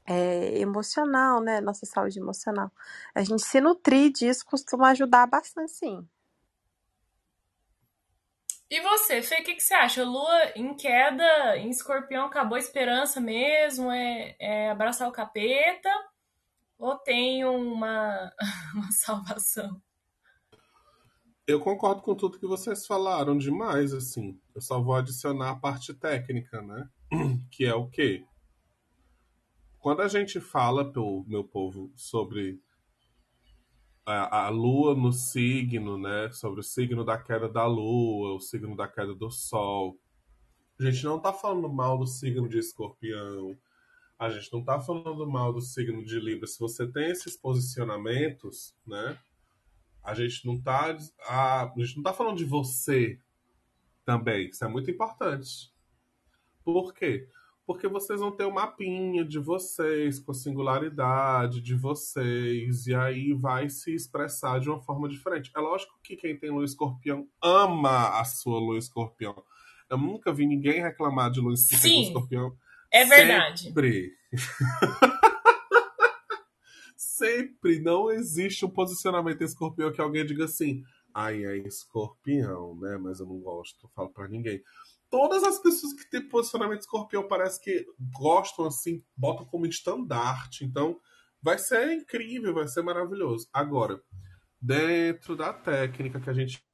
é, 0.06 0.58
emocional, 0.58 1.40
né? 1.40 1.60
Nossa 1.60 1.86
saúde 1.86 2.18
emocional. 2.18 2.70
A 3.14 3.22
gente 3.22 3.42
se 3.44 3.60
nutrir 3.60 4.12
disso 4.12 4.44
costuma 4.46 4.90
ajudar 4.90 5.26
bastante, 5.26 5.72
sim. 5.72 6.06
E 8.72 8.80
você, 8.80 9.20
Fê, 9.20 9.42
o 9.42 9.44
que, 9.44 9.54
que, 9.56 9.62
você 9.62 9.74
acha? 9.74 10.02
Lua 10.02 10.50
em 10.56 10.74
queda, 10.74 11.58
em 11.58 11.68
escorpião, 11.68 12.24
acabou 12.24 12.56
a 12.56 12.58
esperança 12.58 13.20
mesmo? 13.20 13.92
É, 13.92 14.34
é 14.38 14.70
abraçar 14.70 15.06
o 15.06 15.12
capeta? 15.12 15.90
Ou 16.78 16.96
tem 16.96 17.44
uma, 17.44 18.32
uma 18.74 18.90
salvação? 18.90 19.78
Eu 21.46 21.60
concordo 21.60 22.00
com 22.00 22.14
tudo 22.14 22.38
que 22.38 22.46
vocês 22.46 22.86
falaram 22.86 23.36
demais, 23.36 23.92
assim. 23.92 24.40
Eu 24.54 24.62
só 24.62 24.80
vou 24.80 24.94
adicionar 24.94 25.50
a 25.50 25.56
parte 25.56 25.92
técnica, 25.92 26.62
né? 26.62 26.88
Que 27.52 27.66
é 27.66 27.74
o 27.74 27.90
quê? 27.90 28.24
Quando 29.80 30.00
a 30.00 30.08
gente 30.08 30.40
fala, 30.40 30.90
meu 31.26 31.44
povo, 31.44 31.92
sobre 31.94 32.58
a, 34.04 34.46
a 34.46 34.48
lua 34.48 34.94
no 34.94 35.12
signo, 35.12 35.98
né? 35.98 36.30
Sobre 36.32 36.60
o 36.60 36.62
signo 36.62 37.04
da 37.04 37.18
queda 37.18 37.48
da 37.48 37.66
lua, 37.66 38.34
o 38.34 38.40
signo 38.40 38.76
da 38.76 38.88
queda 38.88 39.14
do 39.14 39.30
sol. 39.30 39.98
A 40.78 40.84
gente 40.84 41.04
não 41.04 41.20
tá 41.20 41.32
falando 41.32 41.68
mal 41.68 41.98
do 41.98 42.06
signo 42.06 42.48
de 42.48 42.58
escorpião. 42.58 43.56
A 44.18 44.28
gente 44.30 44.52
não 44.52 44.64
tá 44.64 44.80
falando 44.80 45.26
mal 45.26 45.52
do 45.52 45.60
signo 45.60 46.04
de 46.04 46.18
Libra. 46.18 46.46
Se 46.46 46.58
você 46.58 46.86
tem 46.86 47.10
esses 47.10 47.36
posicionamentos, 47.36 48.74
né? 48.86 49.18
A 50.02 50.14
gente 50.14 50.46
não 50.46 50.60
tá. 50.60 50.96
A, 51.26 51.62
a 51.64 51.74
gente 51.78 51.96
não 51.96 52.02
tá 52.02 52.12
falando 52.12 52.36
de 52.36 52.44
você 52.44 53.18
também. 54.04 54.48
Isso 54.48 54.64
é 54.64 54.68
muito 54.68 54.90
importante. 54.90 55.72
Por 56.64 56.92
quê? 56.92 57.28
Porque 57.66 57.86
vocês 57.86 58.20
vão 58.20 58.30
ter 58.32 58.44
o 58.44 58.48
um 58.48 58.54
mapinha 58.54 59.24
de 59.24 59.38
vocês, 59.38 60.18
com 60.18 60.32
a 60.32 60.34
singularidade 60.34 61.60
de 61.60 61.74
vocês, 61.74 62.86
e 62.86 62.94
aí 62.94 63.32
vai 63.32 63.68
se 63.68 63.94
expressar 63.94 64.58
de 64.60 64.68
uma 64.68 64.80
forma 64.80 65.08
diferente. 65.08 65.50
É 65.56 65.60
lógico 65.60 65.98
que 66.02 66.16
quem 66.16 66.36
tem 66.36 66.50
lua 66.50 66.64
escorpião 66.64 67.28
ama 67.42 68.20
a 68.20 68.24
sua 68.24 68.58
lua 68.58 68.78
escorpião. 68.78 69.42
Eu 69.88 69.98
nunca 69.98 70.32
vi 70.32 70.46
ninguém 70.46 70.82
reclamar 70.82 71.30
de 71.30 71.40
lua 71.40 71.54
escorpião. 71.54 72.56
É 72.90 73.04
verdade. 73.04 73.64
Sempre. 73.64 74.12
Sempre 76.96 77.78
não 77.80 78.10
existe 78.10 78.64
um 78.64 78.70
posicionamento 78.70 79.40
em 79.40 79.44
escorpião 79.44 79.92
que 79.92 80.00
alguém 80.00 80.26
diga 80.26 80.44
assim, 80.44 80.82
ai, 81.14 81.44
é 81.44 81.56
escorpião, 81.58 82.74
né? 82.76 82.98
Mas 83.00 83.20
eu 83.20 83.26
não 83.26 83.38
gosto, 83.38 83.86
eu 83.86 83.90
falo 83.90 84.10
pra 84.10 84.26
ninguém 84.26 84.60
todas 85.12 85.44
as 85.44 85.58
pessoas 85.58 85.92
que 85.92 86.08
têm 86.08 86.26
posicionamento 86.26 86.80
escorpião 86.80 87.28
parece 87.28 87.60
que 87.60 87.86
gostam 88.18 88.64
assim, 88.64 89.04
botam 89.14 89.44
como 89.44 89.66
estandarte. 89.66 90.64
Então, 90.64 90.98
vai 91.42 91.58
ser 91.58 91.92
incrível, 91.92 92.54
vai 92.54 92.66
ser 92.66 92.80
maravilhoso. 92.80 93.46
Agora, 93.52 94.02
dentro 94.58 95.36
da 95.36 95.52
técnica 95.52 96.18
que 96.18 96.30
a 96.30 96.32
gente 96.32 96.64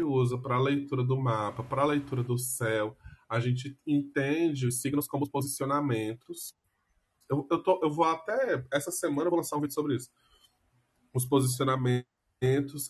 usa 0.00 0.36
para 0.36 0.60
leitura 0.60 1.04
do 1.04 1.16
mapa, 1.16 1.62
para 1.62 1.84
leitura 1.84 2.24
do 2.24 2.36
céu, 2.36 2.96
a 3.28 3.38
gente 3.38 3.78
entende 3.86 4.66
os 4.66 4.80
signos 4.80 5.06
como 5.06 5.22
os 5.22 5.30
posicionamentos. 5.30 6.56
Eu, 7.30 7.46
eu, 7.48 7.62
tô, 7.62 7.80
eu 7.84 7.90
vou 7.90 8.04
até. 8.04 8.66
Essa 8.72 8.90
semana 8.90 9.28
eu 9.28 9.30
vou 9.30 9.38
lançar 9.38 9.56
um 9.56 9.60
vídeo 9.60 9.74
sobre 9.74 9.94
isso. 9.94 10.10
Os 11.14 11.24
posicionamentos 11.24 12.04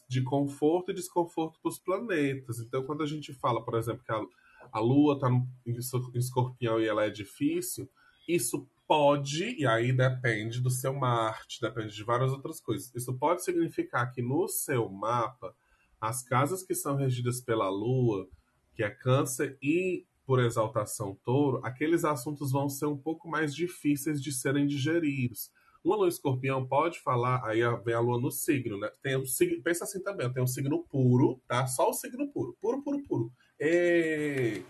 de 0.09 0.23
conforto 0.25 0.91
e 0.91 0.95
desconforto 0.95 1.61
para 1.61 1.69
os 1.69 1.79
planetas. 1.79 2.61
Então, 2.61 2.83
quando 2.83 3.03
a 3.03 3.07
gente 3.07 3.35
fala, 3.35 3.63
por 3.63 3.75
exemplo, 3.75 4.03
que 4.03 4.11
a 4.11 4.25
a 4.73 4.81
lua 4.81 5.19
tá 5.19 5.29
no 5.29 5.47
em 5.67 6.19
escorpião 6.19 6.81
e 6.81 6.87
ela 6.87 7.05
é 7.05 7.11
difícil, 7.11 7.89
isso 8.29 8.69
pode, 8.87 9.61
e 9.61 9.67
aí 9.67 9.93
depende 9.93 10.61
do 10.61 10.71
seu 10.71 10.95
Marte, 10.95 11.61
depende 11.61 11.95
de 11.95 12.05
várias 12.05 12.33
outras 12.33 12.61
coisas. 12.61 12.95
Isso 12.95 13.13
pode 13.15 13.45
significar 13.45 14.13
que 14.13 14.23
no 14.23 14.47
seu 14.49 14.89
mapa, 14.89 15.55
as 16.01 16.23
casas 16.23 16.63
que 16.63 16.75
são 16.75 16.97
regidas 16.97 17.41
pela 17.41 17.69
lua, 17.69 18.29
que 18.75 18.83
é 18.83 18.91
câncer 18.91 19.59
e 19.63 20.07
por 20.25 20.41
exaltação 20.41 21.17
touro, 21.25 21.61
aqueles 21.65 22.05
assuntos 22.05 22.51
vão 22.51 22.69
ser 22.69 22.87
um 22.87 22.97
pouco 22.97 23.29
mais 23.29 23.55
difíceis 23.55 24.21
de 24.21 24.33
serem 24.33 24.67
digeridos. 24.67 25.51
Uma 25.85 25.97
lua 25.97 26.09
escorpião 26.09 26.67
pode 26.67 26.99
falar, 27.01 27.45
aí 27.45 27.61
vem 27.85 27.95
a 27.95 28.01
lua 28.01 28.21
no 28.21 28.31
signo, 28.31 28.77
né? 28.77 28.91
Tem 29.01 29.17
um 29.17 29.23
pensa 29.63 29.85
assim 29.85 30.03
também, 30.03 30.33
tem 30.33 30.43
um 30.43 30.47
signo 30.47 30.85
puro, 30.91 31.41
tá? 31.47 31.65
Só 31.69 31.91
o 31.91 31.95
signo 31.95 32.29
puro, 32.33 32.57
puro, 32.61 32.83
puro, 32.83 33.03
puro. 33.05 33.33
E... 33.59 34.63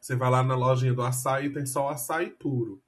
Você 0.00 0.16
vai 0.16 0.30
lá 0.30 0.42
na 0.42 0.56
lojinha 0.56 0.94
do 0.94 1.02
açaí, 1.02 1.52
tem 1.52 1.66
só 1.66 1.86
o 1.86 1.88
açaí 1.88 2.30
puro. 2.30 2.80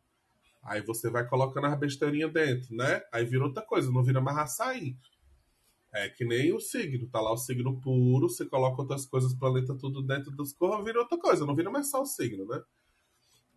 Aí 0.62 0.80
você 0.82 1.10
vai 1.10 1.26
colocando 1.26 1.66
as 1.66 1.78
besteirinhas 1.78 2.32
dentro, 2.32 2.74
né? 2.74 3.02
Aí 3.12 3.24
vira 3.24 3.44
outra 3.44 3.62
coisa, 3.62 3.90
não 3.90 4.02
vira 4.02 4.20
mais 4.20 4.38
açaí. 4.38 4.96
É 5.92 6.08
que 6.08 6.24
nem 6.24 6.52
o 6.52 6.60
signo, 6.60 7.08
tá 7.08 7.20
lá 7.20 7.32
o 7.32 7.36
signo 7.36 7.80
puro, 7.80 8.28
você 8.28 8.46
coloca 8.46 8.80
outras 8.80 9.04
coisas, 9.04 9.34
planeta 9.34 9.74
tudo 9.74 10.02
dentro 10.02 10.30
dos 10.30 10.52
corros, 10.52 10.84
vira 10.84 11.00
outra 11.00 11.18
coisa, 11.18 11.44
não 11.44 11.54
vira 11.54 11.70
mais 11.70 11.90
só 11.90 12.02
o 12.02 12.06
signo, 12.06 12.46
né? 12.46 12.62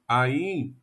Aí 0.07 0.73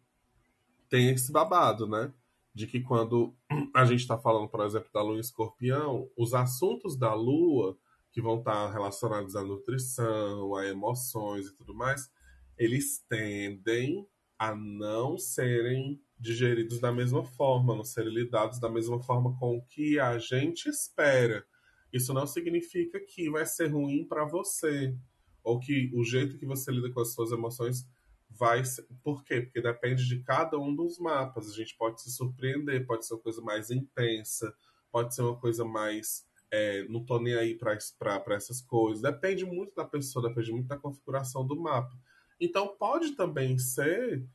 tem 0.89 1.11
esse 1.11 1.33
babado, 1.33 1.89
né? 1.89 2.13
De 2.55 2.67
que 2.67 2.81
quando 2.81 3.35
a 3.75 3.85
gente 3.85 4.01
está 4.01 4.17
falando, 4.17 4.49
por 4.49 4.65
exemplo, 4.65 4.89
da 4.93 5.03
lua 5.03 5.17
em 5.17 5.21
escorpião, 5.21 6.09
os 6.17 6.35
assuntos 6.35 6.97
da 6.97 7.15
lua, 7.15 7.77
que 8.13 8.21
vão 8.21 8.39
estar 8.39 8.71
relacionados 8.73 9.37
à 9.37 9.43
nutrição, 9.43 10.55
a 10.57 10.67
emoções 10.67 11.47
e 11.47 11.55
tudo 11.55 11.75
mais, 11.75 12.11
eles 12.59 13.05
tendem 13.09 14.07
a 14.39 14.55
não 14.55 15.19
serem 15.19 16.01
digeridos 16.19 16.81
da 16.81 16.93
mesma 16.93 17.25
forma, 17.25 17.75
não 17.75 17.85
serem 17.85 18.13
lidados 18.13 18.59
da 18.59 18.71
mesma 18.71 19.01
forma 19.03 19.37
com 19.39 19.57
o 19.57 19.63
que 19.63 19.99
a 19.99 20.19
gente 20.19 20.69
espera. 20.69 21.45
Isso 21.93 22.13
não 22.13 22.27
significa 22.27 23.01
que 23.01 23.31
vai 23.31 23.45
ser 23.45 23.69
ruim 23.69 24.07
para 24.07 24.25
você, 24.25 24.95
ou 25.43 25.59
que 25.59 25.91
o 25.95 26.05
jeito 26.05 26.39
que 26.39 26.47
você 26.47 26.71
lida 26.71 26.91
com 26.91 27.01
as 27.01 27.13
suas 27.13 27.33
emoções 27.33 27.87
vai 28.29 28.65
ser. 28.65 28.87
Por 29.03 29.25
quê? 29.25 29.41
Porque 29.41 29.61
depende 29.61 30.07
de 30.07 30.23
cada 30.23 30.59
um 30.59 30.75
dos 30.75 30.99
mapas. 30.99 31.51
A 31.51 31.55
gente 31.55 31.77
pode 31.77 32.01
se 32.01 32.11
surpreender, 32.11 32.87
pode 32.87 33.07
ser 33.07 33.15
uma 33.15 33.21
coisa 33.21 33.43
mais 33.43 33.71
intensa, 33.71 34.55
pode 34.91 35.15
ser 35.15 35.23
uma 35.23 35.37
coisa 35.37 35.65
mais. 35.65 36.27
É, 36.53 36.85
não 36.89 37.05
tô 37.05 37.21
nem 37.21 37.35
aí 37.35 37.57
para 37.57 38.35
essas 38.35 38.61
coisas. 38.61 39.03
Depende 39.03 39.45
muito 39.45 39.75
da 39.75 39.85
pessoa, 39.85 40.29
depende 40.29 40.53
muito 40.53 40.67
da 40.67 40.77
configuração 40.77 41.47
do 41.47 41.61
mapa. 41.61 41.97
Então 42.41 42.75
pode 42.77 43.13
também 43.13 43.59
ser 43.59 44.27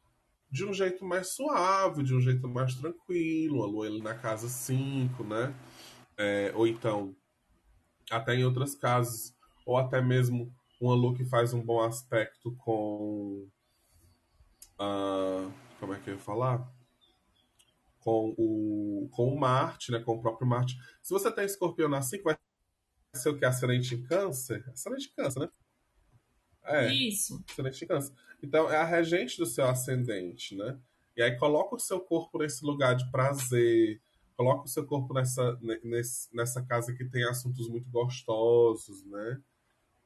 de 0.49 0.63
um 0.63 0.73
jeito 0.73 1.04
mais 1.04 1.36
suave, 1.36 2.04
de 2.04 2.15
um 2.15 2.21
jeito 2.21 2.47
mais 2.47 2.75
tranquilo, 2.75 3.63
a 3.63 3.67
lua 3.67 3.88
ali 3.88 4.01
na 4.01 4.13
casa 4.13 4.47
5, 4.47 5.23
né? 5.23 5.54
É, 6.17 6.51
ou 6.56 6.65
então, 6.65 7.15
até 8.10 8.36
em 8.36 8.45
outras 8.45 8.75
casas, 8.75 9.36
ou 9.65 9.78
até 9.78 10.01
mesmo 10.01 10.54
uma 10.80 10.95
lua 10.95 11.15
que 11.15 11.25
faz 11.25 11.54
um 11.54 11.62
bom 11.62 11.82
aspecto 11.82 12.56
com. 12.58 13.47
Uh, 14.80 15.51
como 15.80 15.93
é 15.93 15.99
que 15.99 16.10
eu 16.10 16.13
ia 16.13 16.19
falar? 16.19 16.74
Com 18.06 18.36
o, 18.38 19.10
com 19.12 19.34
o 19.34 19.39
Marte, 19.39 19.91
né? 19.91 20.00
Com 20.00 20.13
o 20.13 20.22
próprio 20.22 20.48
Marte. 20.48 20.78
Se 21.02 21.12
você 21.12 21.32
tem 21.32 21.44
escorpião 21.44 21.89
na 21.89 22.04
5, 22.04 22.24
vai 22.24 22.38
ser 23.15 23.30
o 23.30 23.38
que? 23.38 23.44
Ascendente 23.44 23.96
em 23.96 24.04
câncer? 24.04 24.63
Ascendente 24.72 25.10
em 25.12 25.15
câncer, 25.24 25.39
né? 25.39 25.50
É, 26.63 26.94
Isso. 26.94 27.44
Ascendente 27.50 27.84
em 27.84 27.88
câncer. 27.88 28.13
Então, 28.44 28.70
é 28.70 28.78
a 28.78 28.86
regente 28.86 29.39
do 29.39 29.46
seu 29.48 29.65
ascendente, 29.65 30.56
né? 30.56 30.80
E 31.18 31.24
aí 31.24 31.36
coloca 31.36 31.76
o 31.76 31.80
seu 31.80 32.00
corpo 32.00 32.38
nesse 32.38 32.63
lugar 32.63 32.96
de 32.96 33.10
prazer, 33.10 34.00
coloca 34.36 34.65
o 34.65 34.68
seu 34.68 34.86
corpo 34.86 35.13
nessa, 35.13 35.58
nessa 36.32 36.62
casa 36.62 36.94
que 36.94 37.06
tem 37.06 37.24
assuntos 37.24 37.68
muito 37.68 37.89
gostosos, 37.89 39.04
né? 39.06 39.41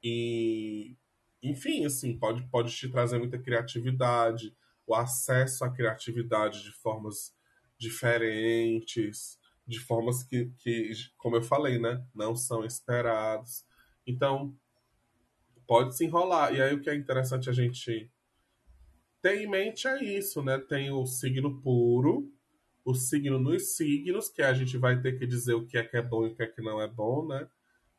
E, 0.04 0.96
enfim, 1.44 1.86
assim, 1.86 2.18
pode, 2.18 2.44
pode 2.48 2.74
te 2.74 2.88
trazer 2.88 3.18
muita 3.18 3.38
criatividade, 3.38 4.56
o 4.86 4.96
acesso 4.96 5.66
à 5.66 5.70
criatividade 5.70 6.64
de 6.64 6.72
formas 6.72 7.34
diferentes, 7.80 9.40
de 9.66 9.80
formas 9.80 10.24
que, 10.24 10.52
que 10.58 10.92
como 11.18 11.38
eu 11.38 11.42
falei, 11.42 11.80
né? 11.80 12.04
Não 12.14 12.36
são 12.36 12.66
esperadas. 12.66 13.66
Então, 14.06 14.56
pode 15.68 15.96
se 15.96 16.06
enrolar. 16.06 16.54
E 16.54 16.62
aí 16.62 16.74
o 16.74 16.82
que 16.82 16.90
é 16.90 16.96
interessante 16.96 17.50
a 17.50 17.54
gente 17.54 18.12
ter 19.22 19.42
em 19.42 19.48
mente 19.48 19.88
é 19.88 20.04
isso, 20.04 20.44
né? 20.44 20.58
Tem 20.58 20.92
o 20.92 21.06
signo 21.06 21.62
puro, 21.62 22.32
o 22.84 22.94
signo 22.96 23.40
nos 23.40 23.76
signos, 23.76 24.30
que 24.30 24.42
a 24.42 24.54
gente 24.54 24.78
vai 24.78 25.00
ter 25.00 25.18
que 25.18 25.28
dizer 25.28 25.54
o 25.54 25.66
que 25.66 25.78
é 25.78 25.84
que 25.84 25.98
é 25.98 26.02
bom 26.02 26.26
e 26.26 26.30
o 26.30 26.36
que 26.36 26.44
é 26.44 26.48
que 26.48 26.62
não 26.62 26.82
é 26.82 26.88
bom, 26.88 27.28
né? 27.28 27.48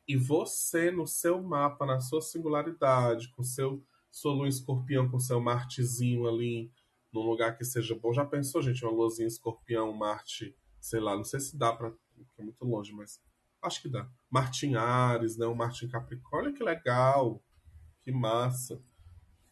E 0.07 0.17
você, 0.17 0.91
no 0.91 1.07
seu 1.07 1.41
mapa, 1.41 1.85
na 1.85 1.99
sua 1.99 2.21
singularidade, 2.21 3.29
com 3.29 3.43
seu 3.43 3.83
sua 4.11 4.33
lua 4.33 4.49
escorpião, 4.49 5.09
com 5.09 5.19
seu 5.19 5.39
Martezinho 5.39 6.27
ali, 6.27 6.69
num 7.11 7.21
lugar 7.21 7.57
que 7.57 7.65
seja 7.65 7.95
bom. 7.95 8.13
Já 8.13 8.25
pensou, 8.25 8.61
gente, 8.61 8.83
uma 8.83 8.93
luzinha 8.93 9.27
escorpião, 9.27 9.91
Marte, 9.93 10.55
sei 10.79 10.99
lá, 10.99 11.15
não 11.15 11.23
sei 11.23 11.39
se 11.39 11.57
dá 11.57 11.73
para 11.73 11.93
é 12.37 12.43
muito 12.43 12.63
longe, 12.63 12.91
mas 12.93 13.21
acho 13.61 13.81
que 13.81 13.89
dá. 13.89 14.09
Marte 14.29 14.65
em 14.65 14.75
Ares, 14.75 15.37
né? 15.37 15.45
Marte 15.47 15.85
em 15.85 15.89
Capricórnio, 15.89 16.53
que 16.53 16.63
legal, 16.63 17.41
que 18.03 18.11
massa. 18.11 18.81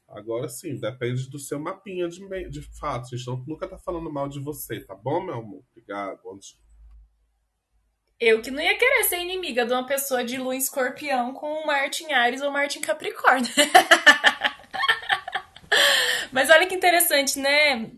Agora 0.08 0.50
sim, 0.50 0.76
depende 0.80 1.30
do 1.30 1.38
seu 1.38 1.60
mapinha 1.60 2.08
de, 2.10 2.20
de 2.50 2.62
fato. 2.80 3.14
A 3.14 3.18
gente 3.18 3.28
não, 3.28 3.38
nunca 3.48 3.68
tá 3.68 3.78
falando 3.78 4.12
mal 4.12 4.28
de 4.28 4.40
você, 4.40 4.80
tá 4.80 4.96
bom, 4.96 5.24
meu 5.24 5.36
amor? 5.36 5.64
Obrigado. 5.72 6.20
Bom 6.24 6.38
dia. 6.38 6.60
Eu 8.20 8.42
que 8.42 8.52
não 8.52 8.62
ia 8.62 8.78
querer 8.78 9.04
ser 9.06 9.20
inimiga 9.20 9.66
de 9.66 9.72
uma 9.72 9.86
pessoa 9.86 10.26
de 10.26 10.38
lua 10.38 10.56
escorpião 10.56 11.34
com 11.34 11.66
Martin 11.66 12.12
Ares 12.12 12.42
ou 12.42 12.52
Martin 12.52 12.82
Capricórnio. 12.82 13.50
Mas 16.32 16.50
olha 16.50 16.68
que 16.68 16.76
interessante, 16.76 17.40
né, 17.40 17.92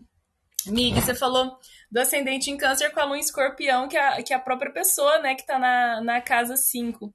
Mig? 0.66 0.94
Você 0.94 1.14
falou 1.14 1.58
do 1.90 2.00
ascendente 2.00 2.50
em 2.50 2.56
câncer 2.56 2.90
com 2.90 3.00
a 3.00 3.04
lua 3.04 3.18
escorpião, 3.18 3.88
que 3.88 3.96
é 3.96 4.00
a, 4.00 4.22
que 4.22 4.32
é 4.32 4.36
a 4.36 4.40
própria 4.40 4.72
pessoa, 4.72 5.18
né, 5.18 5.34
que 5.34 5.46
tá 5.46 5.58
na, 5.58 6.00
na 6.00 6.20
casa 6.20 6.56
5. 6.56 7.12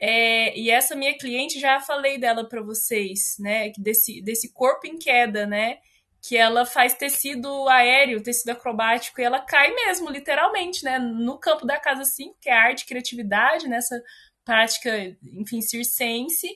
É, 0.00 0.56
e 0.58 0.70
essa 0.70 0.94
minha 0.94 1.16
cliente, 1.18 1.58
já 1.58 1.80
falei 1.80 2.18
dela 2.18 2.48
para 2.48 2.62
vocês, 2.62 3.36
né? 3.40 3.72
Desse, 3.76 4.22
desse 4.22 4.52
corpo 4.52 4.86
em 4.86 4.96
queda, 4.96 5.44
né? 5.46 5.78
Que 6.22 6.36
ela 6.36 6.64
faz 6.64 6.94
tecido 6.94 7.68
aéreo, 7.68 8.22
tecido 8.22 8.50
acrobático, 8.50 9.20
e 9.20 9.24
ela 9.24 9.40
cai 9.40 9.74
mesmo, 9.74 10.08
literalmente, 10.08 10.84
né? 10.84 10.98
No 10.98 11.38
campo 11.38 11.66
da 11.66 11.80
casa 11.80 12.04
5, 12.04 12.36
que 12.40 12.48
é 12.48 12.52
arte 12.52 12.86
criatividade, 12.86 13.68
nessa 13.68 14.00
prática, 14.44 14.90
enfim, 15.34 15.60
circense, 15.60 16.48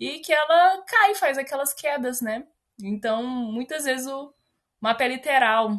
e 0.00 0.20
que 0.20 0.32
ela 0.32 0.82
cai, 0.86 1.14
faz 1.14 1.36
aquelas 1.36 1.74
quedas, 1.74 2.22
né? 2.22 2.46
Então, 2.82 3.24
muitas 3.24 3.84
vezes 3.84 4.06
o 4.06 4.32
mapa 4.80 5.04
é 5.04 5.08
literal. 5.08 5.78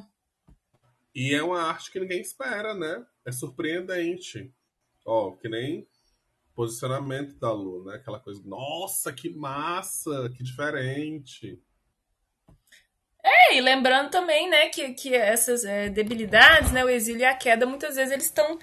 E 1.15 1.33
é 1.33 1.41
uma 1.41 1.61
arte 1.61 1.91
que 1.91 1.99
ninguém 1.99 2.21
espera, 2.21 2.73
né? 2.73 3.05
É 3.25 3.31
surpreendente. 3.31 4.53
Ó, 5.05 5.31
que 5.31 5.49
nem 5.49 5.87
posicionamento 6.53 7.35
da 7.39 7.53
Lu, 7.53 7.85
né? 7.85 7.95
Aquela 7.95 8.19
coisa, 8.19 8.41
nossa, 8.45 9.13
que 9.13 9.29
massa, 9.29 10.29
que 10.35 10.43
diferente. 10.43 11.57
É, 13.23 13.55
e 13.55 13.61
lembrando 13.61 14.09
também, 14.09 14.49
né, 14.49 14.69
que, 14.69 14.93
que 14.93 15.13
essas 15.13 15.63
é, 15.63 15.89
debilidades, 15.89 16.71
né, 16.71 16.83
o 16.83 16.89
exílio 16.89 17.21
e 17.21 17.25
a 17.25 17.35
queda, 17.35 17.65
muitas 17.65 17.95
vezes 17.95 18.11
eles 18.11 18.25
estão 18.25 18.57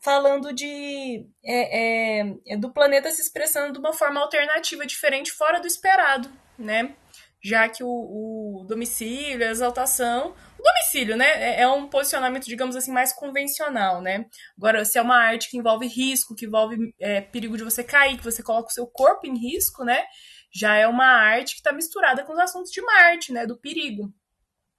falando 0.00 0.52
de 0.52 1.26
é, 1.44 2.20
é, 2.20 2.36
é, 2.46 2.56
do 2.56 2.72
planeta 2.72 3.10
se 3.10 3.20
expressando 3.20 3.74
de 3.74 3.78
uma 3.78 3.92
forma 3.92 4.20
alternativa, 4.20 4.86
diferente, 4.86 5.32
fora 5.32 5.60
do 5.60 5.66
esperado, 5.66 6.30
né? 6.58 6.94
Já 7.42 7.68
que 7.68 7.82
o, 7.82 7.88
o 7.88 8.64
domicílio, 8.66 9.46
a 9.46 9.50
exaltação, 9.50 10.34
o 10.58 10.62
domicílio, 10.62 11.16
né? 11.16 11.26
É, 11.26 11.62
é 11.62 11.68
um 11.68 11.88
posicionamento, 11.88 12.44
digamos 12.44 12.76
assim, 12.76 12.92
mais 12.92 13.12
convencional, 13.12 14.02
né? 14.02 14.26
Agora, 14.58 14.84
se 14.84 14.98
é 14.98 15.02
uma 15.02 15.16
arte 15.16 15.50
que 15.50 15.56
envolve 15.56 15.86
risco, 15.86 16.34
que 16.34 16.46
envolve 16.46 16.94
é, 17.00 17.20
perigo 17.20 17.56
de 17.56 17.64
você 17.64 17.82
cair, 17.82 18.18
que 18.18 18.24
você 18.24 18.42
coloca 18.42 18.68
o 18.68 18.72
seu 18.72 18.86
corpo 18.86 19.26
em 19.26 19.38
risco, 19.38 19.84
né? 19.84 20.04
Já 20.52 20.76
é 20.76 20.86
uma 20.86 21.06
arte 21.06 21.54
que 21.54 21.60
está 21.60 21.72
misturada 21.72 22.24
com 22.24 22.32
os 22.32 22.38
assuntos 22.38 22.70
de 22.70 22.82
Marte, 22.82 23.32
né? 23.32 23.46
Do 23.46 23.58
perigo. 23.58 24.12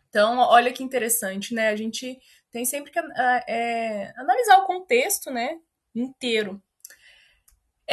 Então, 0.10 0.38
olha 0.39 0.74
que 0.74 0.84
interessante, 0.84 1.54
né? 1.54 1.69
A 1.69 1.76
gente 1.76 2.19
tem 2.52 2.65
sempre 2.65 2.91
que 2.91 3.00
é, 3.47 4.12
analisar 4.17 4.58
o 4.58 4.65
contexto, 4.65 5.32
né? 5.32 5.58
Inteiro. 5.95 6.62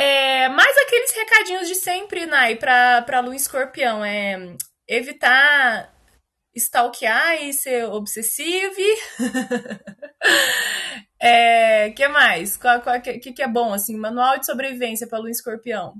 É, 0.00 0.48
mais 0.50 0.78
aqueles 0.78 1.10
recadinhos 1.10 1.66
de 1.66 1.74
sempre, 1.74 2.24
Nai, 2.24 2.54
para 2.54 3.18
Lu 3.18 3.34
Escorpião. 3.34 4.04
É 4.04 4.56
evitar 4.86 5.92
stalkear 6.54 7.42
e 7.42 7.52
ser 7.52 7.84
obsessivo. 7.86 8.76
é, 11.20 11.90
que 11.90 12.06
mais? 12.06 12.56
Qual, 12.56 12.80
qual, 12.80 13.02
que, 13.02 13.18
que 13.18 13.42
é 13.42 13.48
bom, 13.48 13.74
assim? 13.74 13.96
Manual 13.96 14.38
de 14.38 14.46
sobrevivência 14.46 15.08
para 15.08 15.20
o 15.20 15.28
escorpião. 15.28 15.94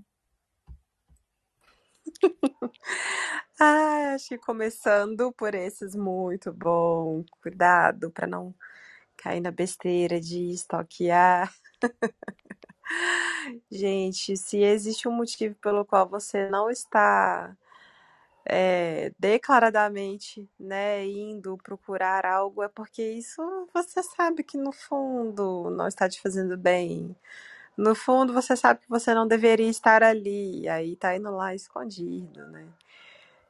Ah, 3.60 4.12
acho 4.14 4.28
que 4.28 4.38
começando 4.38 5.32
por 5.32 5.52
esses, 5.52 5.96
muito 5.96 6.52
bom. 6.52 7.24
Cuidado 7.42 8.08
para 8.12 8.24
não 8.24 8.54
cair 9.16 9.40
na 9.40 9.50
besteira 9.50 10.20
de 10.20 10.52
stalkear. 10.52 11.52
Gente, 13.70 14.36
se 14.36 14.58
existe 14.62 15.08
um 15.08 15.12
motivo 15.12 15.54
pelo 15.56 15.84
qual 15.84 16.08
você 16.08 16.48
não 16.50 16.70
está 16.70 17.56
é, 18.44 19.12
declaradamente, 19.18 20.48
né, 20.58 21.06
indo 21.06 21.56
procurar 21.58 22.24
algo, 22.26 22.62
é 22.62 22.68
porque 22.68 23.02
isso 23.02 23.42
você 23.74 24.02
sabe 24.02 24.42
que 24.42 24.56
no 24.56 24.72
fundo 24.72 25.70
não 25.70 25.86
está 25.86 26.08
te 26.08 26.20
fazendo 26.20 26.56
bem. 26.56 27.14
No 27.76 27.94
fundo, 27.94 28.32
você 28.32 28.56
sabe 28.56 28.80
que 28.80 28.88
você 28.88 29.14
não 29.14 29.28
deveria 29.28 29.68
estar 29.68 30.02
ali, 30.02 30.68
aí 30.68 30.96
tá 30.96 31.16
indo 31.16 31.30
lá 31.30 31.54
escondido, 31.54 32.46
né? 32.48 32.66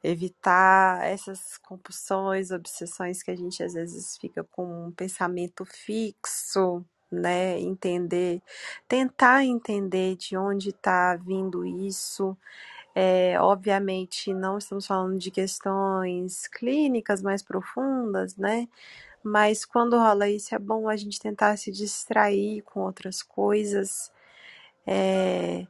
Evitar 0.03 1.05
essas 1.07 1.59
compulsões, 1.59 2.51
obsessões 2.51 3.23
que 3.23 3.31
a 3.31 3.37
gente 3.37 3.63
às 3.63 3.75
vezes 3.75 4.17
fica 4.19 4.45
com 4.45 4.89
um 4.89 4.93
pensamento 4.93 5.65
fixo, 5.65 6.85
né? 7.11 7.59
Entender, 7.61 8.43
tentar 8.89 9.45
entender 9.45 10.17
de 10.17 10.37
onde 10.37 10.71
está 10.71 11.17
vindo 11.17 11.65
isso. 11.65 12.37
É, 12.95 13.41
obviamente, 13.41 14.35
não 14.35 14.59
estamos 14.59 14.87
falando 14.87 15.19
de 15.19 15.31
questões 15.31 16.49
clínicas 16.49 17.23
mais 17.23 17.43
profundas, 17.43 18.37
né? 18.37 18.69
Mas 19.25 19.65
quando 19.65 19.99
rola 19.99 20.29
isso, 20.31 20.55
é 20.55 20.59
bom 20.59 20.89
a 20.89 20.97
gente 20.97 21.21
tentar 21.21 21.57
se 21.59 21.73
distrair 21.73 22.63
com 22.63 22.81
outras 22.81 23.23
coisas 23.23 24.13
é, 24.87 25.67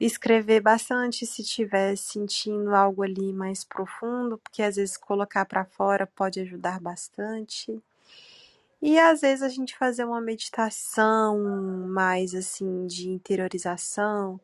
escrever 0.00 0.60
bastante 0.60 1.26
se 1.26 1.42
estiver 1.42 1.96
sentindo 1.96 2.74
algo 2.74 3.02
ali 3.02 3.32
mais 3.32 3.64
profundo, 3.64 4.38
porque 4.38 4.62
às 4.62 4.76
vezes 4.76 4.96
colocar 4.96 5.44
para 5.46 5.64
fora 5.64 6.06
pode 6.06 6.40
ajudar 6.40 6.80
bastante. 6.80 7.80
E 8.82 8.98
às 8.98 9.20
vezes 9.20 9.44
a 9.44 9.48
gente 9.48 9.78
fazer 9.78 10.04
uma 10.04 10.20
meditação 10.20 11.38
mais 11.86 12.34
assim 12.34 12.84
de 12.88 13.08
interiorização, 13.10 14.40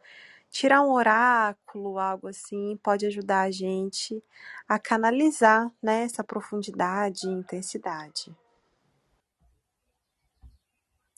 tirar 0.48 0.80
um 0.82 0.92
oráculo, 0.92 1.98
algo 1.98 2.28
assim, 2.28 2.78
pode 2.80 3.04
ajudar 3.04 3.42
a 3.42 3.50
gente 3.50 4.22
a 4.68 4.78
canalizar 4.78 5.68
né, 5.82 6.04
essa 6.04 6.22
profundidade 6.22 7.26
e 7.26 7.32
intensidade. 7.32 8.32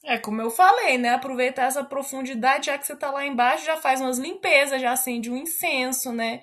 É 0.02 0.16
como 0.16 0.40
eu 0.40 0.50
falei, 0.50 0.96
né? 0.96 1.10
Aproveitar 1.10 1.64
essa 1.64 1.84
profundidade, 1.84 2.66
já 2.66 2.78
que 2.78 2.86
você 2.86 2.96
tá 2.96 3.10
lá 3.10 3.26
embaixo, 3.26 3.66
já 3.66 3.76
faz 3.76 4.00
umas 4.00 4.18
limpezas, 4.18 4.80
já 4.80 4.92
acende 4.92 5.30
um 5.30 5.36
incenso, 5.36 6.10
né? 6.10 6.42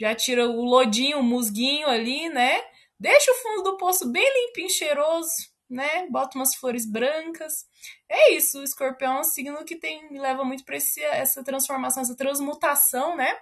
Já 0.00 0.14
tira 0.14 0.48
o 0.48 0.64
lodinho, 0.64 1.18
o 1.18 1.22
musguinho 1.22 1.86
ali, 1.86 2.30
né? 2.30 2.62
Deixa 2.98 3.30
o 3.30 3.34
fundo 3.34 3.62
do 3.62 3.76
poço 3.76 4.10
bem 4.10 4.24
limpinho, 4.24 4.70
cheiroso, 4.70 5.53
né? 5.74 6.06
Bota 6.08 6.38
umas 6.38 6.54
flores 6.54 6.86
brancas. 6.86 7.66
É 8.08 8.32
isso, 8.32 8.60
o 8.60 8.62
escorpião 8.62 9.16
é 9.16 9.20
um 9.20 9.24
signo 9.24 9.64
que 9.64 9.76
tem, 9.76 10.10
me 10.10 10.18
leva 10.18 10.44
muito 10.44 10.64
para 10.64 10.76
essa 10.76 11.42
transformação, 11.42 12.02
essa 12.02 12.16
transmutação, 12.16 13.16
né? 13.16 13.36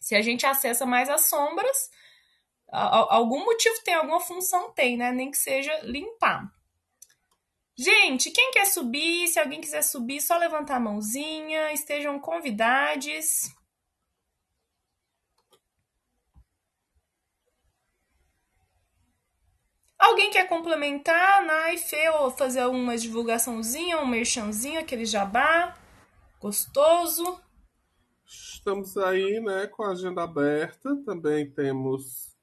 Se 0.00 0.14
a 0.14 0.22
gente 0.22 0.44
acessa 0.44 0.84
mais 0.84 1.08
as 1.08 1.28
sombras, 1.28 1.90
algum 2.70 3.44
motivo 3.44 3.76
tem, 3.84 3.94
alguma 3.94 4.20
função 4.20 4.72
tem, 4.72 4.96
né? 4.96 5.12
Nem 5.12 5.30
que 5.30 5.38
seja 5.38 5.78
limpar. 5.82 6.50
Gente, 7.76 8.30
quem 8.30 8.50
quer 8.50 8.66
subir? 8.66 9.26
Se 9.28 9.38
alguém 9.38 9.60
quiser 9.60 9.82
subir, 9.82 10.20
só 10.20 10.36
levantar 10.36 10.76
a 10.76 10.80
mãozinha. 10.80 11.72
Estejam 11.72 12.18
convidados. 12.18 13.48
Alguém 20.00 20.30
quer 20.30 20.48
complementar, 20.48 21.44
Naife, 21.44 22.08
ou 22.20 22.30
fazer 22.30 22.64
uma 22.64 22.96
divulgaçãozinha, 22.96 23.98
um 23.98 24.06
merchanzinho, 24.06 24.80
aquele 24.80 25.04
jabá 25.04 25.76
gostoso? 26.40 27.38
Estamos 28.24 28.96
aí, 28.96 29.38
né, 29.40 29.66
com 29.66 29.82
a 29.82 29.90
agenda 29.90 30.22
aberta. 30.22 30.96
Também 31.04 31.50
temos 31.50 32.34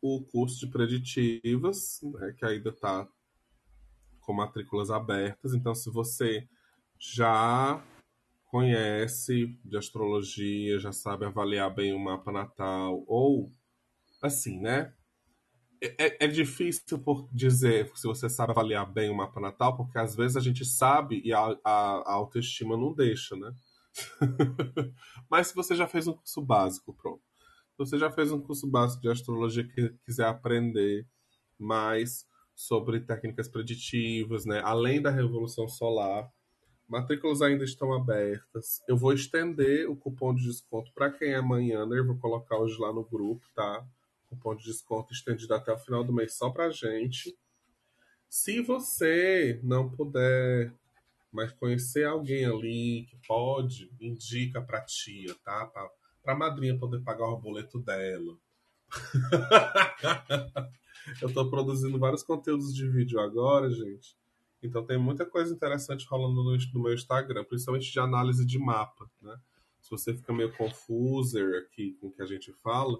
o 0.00 0.22
curso 0.22 0.60
de 0.60 0.68
preditivas, 0.68 2.00
né, 2.02 2.36
que 2.38 2.46
ainda 2.46 2.70
está 2.70 3.08
com 4.20 4.32
matrículas 4.32 4.92
abertas. 4.92 5.52
Então, 5.54 5.74
se 5.74 5.90
você 5.90 6.48
já 6.96 7.82
conhece 8.46 9.58
de 9.64 9.76
astrologia, 9.76 10.78
já 10.78 10.92
sabe 10.92 11.24
avaliar 11.24 11.74
bem 11.74 11.92
o 11.92 11.98
mapa 11.98 12.30
natal, 12.30 13.02
ou 13.08 13.52
assim, 14.22 14.60
né? 14.60 14.94
É, 15.82 16.06
é, 16.06 16.24
é 16.24 16.26
difícil 16.26 16.98
por 16.98 17.28
dizer 17.32 17.90
se 17.94 18.06
você 18.06 18.28
sabe 18.28 18.52
avaliar 18.52 18.90
bem 18.90 19.10
o 19.10 19.14
mapa 19.14 19.40
natal, 19.40 19.76
porque 19.76 19.98
às 19.98 20.14
vezes 20.14 20.36
a 20.36 20.40
gente 20.40 20.64
sabe 20.64 21.20
e 21.24 21.32
a, 21.32 21.56
a, 21.64 21.72
a 22.06 22.12
autoestima 22.12 22.76
não 22.76 22.92
deixa, 22.92 23.36
né? 23.36 23.54
Mas 25.28 25.48
se 25.48 25.54
você 25.54 25.74
já 25.74 25.86
fez 25.86 26.06
um 26.06 26.12
curso 26.12 26.42
básico, 26.42 26.94
pronto. 26.94 27.22
Se 27.72 27.78
você 27.78 27.98
já 27.98 28.10
fez 28.10 28.30
um 28.30 28.40
curso 28.40 28.66
básico 28.66 29.00
de 29.02 29.08
astrologia 29.08 29.64
que 29.64 29.94
quiser 30.04 30.26
aprender 30.26 31.06
mais, 31.58 32.26
sobre 32.60 33.00
técnicas 33.00 33.48
preditivas, 33.48 34.44
né? 34.44 34.60
além 34.62 35.00
da 35.00 35.10
Revolução 35.10 35.66
Solar. 35.66 36.30
Matrículas 36.86 37.40
ainda 37.40 37.64
estão 37.64 37.92
abertas. 37.94 38.82
Eu 38.86 38.98
vou 38.98 39.14
estender 39.14 39.88
o 39.88 39.96
cupom 39.96 40.34
de 40.34 40.44
desconto 40.44 40.92
para 40.92 41.10
quem 41.10 41.30
é 41.30 41.36
amanhã, 41.36 41.86
né? 41.86 41.98
Eu 41.98 42.06
vou 42.06 42.18
colocar 42.18 42.58
hoje 42.58 42.76
lá 42.78 42.92
no 42.92 43.04
grupo, 43.04 43.46
tá? 43.54 43.86
Cupom 44.30 44.56
de 44.56 44.64
desconto 44.64 45.12
estendido 45.12 45.52
até 45.52 45.72
o 45.72 45.78
final 45.78 46.02
do 46.02 46.12
mês 46.12 46.34
só 46.34 46.48
para 46.50 46.70
gente. 46.70 47.36
Se 48.28 48.62
você 48.62 49.60
não 49.62 49.90
puder 49.90 50.74
mas 51.32 51.52
conhecer 51.52 52.04
alguém 52.04 52.44
ali 52.44 53.06
que 53.08 53.16
pode, 53.26 53.90
indica 54.00 54.60
para 54.60 54.84
tia, 54.84 55.34
tá? 55.44 55.66
Para 55.66 56.34
a 56.34 56.36
madrinha 56.36 56.78
poder 56.78 57.00
pagar 57.02 57.28
o 57.28 57.40
boleto 57.40 57.78
dela. 57.78 58.36
Eu 61.22 61.28
estou 61.28 61.48
produzindo 61.48 61.98
vários 61.98 62.22
conteúdos 62.22 62.74
de 62.74 62.88
vídeo 62.88 63.20
agora, 63.20 63.70
gente. 63.70 64.16
Então 64.62 64.84
tem 64.84 64.98
muita 64.98 65.24
coisa 65.24 65.54
interessante 65.54 66.06
rolando 66.06 66.42
no, 66.42 66.56
no, 66.56 66.82
meu 66.82 66.92
Instagram, 66.92 67.44
principalmente 67.44 67.90
de 67.90 67.98
análise 67.98 68.44
de 68.44 68.58
mapa, 68.58 69.10
né? 69.22 69.38
Se 69.80 69.90
você 69.90 70.14
fica 70.14 70.32
meio 70.32 70.54
confuso 70.54 71.38
aqui 71.56 71.94
com 71.94 72.08
o 72.08 72.12
que 72.12 72.20
a 72.20 72.26
gente 72.26 72.52
fala, 72.62 72.98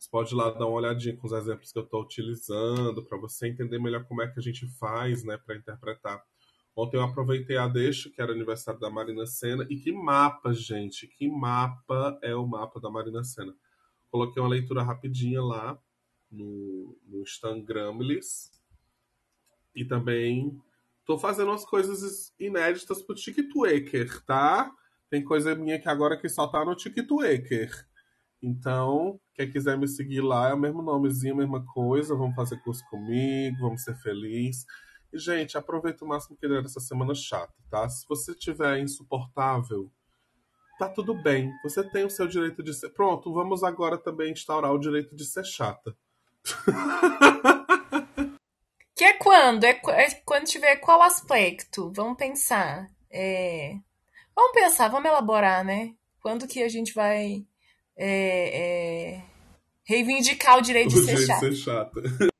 você 0.00 0.08
pode 0.10 0.32
ir 0.32 0.36
lá 0.36 0.50
dar 0.50 0.66
uma 0.66 0.78
olhadinha 0.78 1.14
com 1.14 1.26
os 1.26 1.32
exemplos 1.34 1.70
que 1.70 1.78
eu 1.78 1.82
estou 1.82 2.02
utilizando 2.02 3.04
para 3.04 3.18
você 3.18 3.48
entender 3.48 3.78
melhor 3.78 4.02
como 4.04 4.22
é 4.22 4.28
que 4.28 4.40
a 4.40 4.42
gente 4.42 4.66
faz, 4.78 5.22
né, 5.22 5.36
para 5.36 5.54
interpretar. 5.54 6.24
Ontem 6.74 6.96
eu 6.96 7.02
aproveitei 7.02 7.58
a 7.58 7.68
deixa, 7.68 8.08
que 8.08 8.22
era 8.22 8.32
aniversário 8.32 8.80
da 8.80 8.88
Marina 8.88 9.26
Senna, 9.26 9.66
e 9.68 9.76
que 9.76 9.92
mapa, 9.92 10.54
gente, 10.54 11.06
que 11.06 11.28
mapa 11.28 12.18
é 12.22 12.34
o 12.34 12.46
mapa 12.46 12.80
da 12.80 12.88
Marina 12.88 13.22
Senna. 13.22 13.54
Coloquei 14.10 14.42
uma 14.42 14.48
leitura 14.48 14.82
rapidinha 14.82 15.42
lá, 15.42 15.78
no, 16.30 16.96
no 17.06 17.20
Instagramlis. 17.20 18.50
E 19.74 19.84
também 19.84 20.58
tô 21.04 21.18
fazendo 21.18 21.48
umas 21.48 21.66
coisas 21.66 22.32
inéditas 22.40 23.02
pro 23.02 23.14
TikToker, 23.14 24.24
tá? 24.24 24.74
Tem 25.10 25.22
coisa 25.22 25.54
minha 25.54 25.78
que 25.78 25.90
agora 25.90 26.16
que 26.16 26.28
só 26.28 26.46
tá 26.46 26.64
no 26.64 26.74
TikToker. 26.74 27.86
Então, 28.42 29.20
quem 29.40 29.50
quiser 29.50 29.78
me 29.78 29.88
seguir 29.88 30.20
lá, 30.20 30.50
é 30.50 30.54
o 30.54 30.58
mesmo 30.58 30.82
nomezinho, 30.82 31.34
mesma 31.34 31.64
coisa. 31.64 32.14
Vamos 32.14 32.36
fazer 32.36 32.58
curso 32.58 32.84
comigo, 32.90 33.56
vamos 33.60 33.82
ser 33.82 33.96
felizes. 33.96 34.66
E, 35.10 35.18
gente, 35.18 35.56
aproveita 35.56 36.04
o 36.04 36.08
máximo 36.08 36.36
que 36.36 36.46
der 36.46 36.62
essa 36.62 36.78
semana 36.78 37.14
chata, 37.14 37.54
tá? 37.70 37.88
Se 37.88 38.06
você 38.06 38.34
tiver 38.34 38.78
insuportável, 38.80 39.90
tá 40.78 40.88
tudo 40.90 41.14
bem. 41.14 41.50
Você 41.62 41.82
tem 41.82 42.04
o 42.04 42.10
seu 42.10 42.28
direito 42.28 42.62
de 42.62 42.74
ser. 42.74 42.90
Pronto, 42.90 43.32
vamos 43.32 43.64
agora 43.64 43.96
também 43.96 44.32
instaurar 44.32 44.72
o 44.72 44.78
direito 44.78 45.16
de 45.16 45.24
ser 45.24 45.44
chata. 45.44 45.96
Que 48.94 49.04
é 49.04 49.12
quando? 49.14 49.64
É, 49.64 49.70
é, 49.70 50.10
quando 50.26 50.44
tiver 50.44 50.76
qual 50.76 51.00
aspecto? 51.00 51.90
Vamos 51.96 52.18
pensar. 52.18 52.86
É... 53.10 53.78
Vamos 54.36 54.52
pensar, 54.52 54.88
vamos 54.88 55.08
elaborar, 55.08 55.64
né? 55.64 55.94
Quando 56.20 56.46
que 56.46 56.62
a 56.62 56.68
gente 56.68 56.92
vai 56.92 57.46
é, 57.96 59.16
é 59.16 59.29
reivindicar 59.90 60.56
o 60.56 60.62
direito, 60.62 60.96
o 60.96 61.00
de, 61.00 61.04
ser 61.04 61.16
direito 61.16 61.40
de 61.40 61.40
ser 61.40 61.54
chata? 61.54 62.00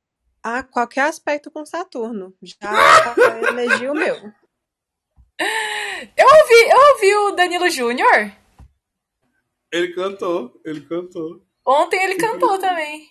Ah, 0.43 0.63
qualquer 0.63 1.01
aspecto 1.01 1.51
com 1.51 1.63
Saturno. 1.63 2.33
Já 2.41 3.13
elegi 3.47 3.87
o 3.87 3.93
meu. 3.93 4.15
Eu 4.15 6.25
ouvi, 6.25 6.67
eu 6.67 6.93
ouvi 6.93 7.15
o 7.15 7.31
Danilo 7.35 7.69
Júnior. 7.69 8.35
Ele 9.71 9.93
cantou, 9.93 10.59
ele 10.65 10.81
cantou. 10.81 11.45
Ontem 11.63 12.03
ele 12.03 12.15
cantou 12.15 12.57
também. 12.57 13.07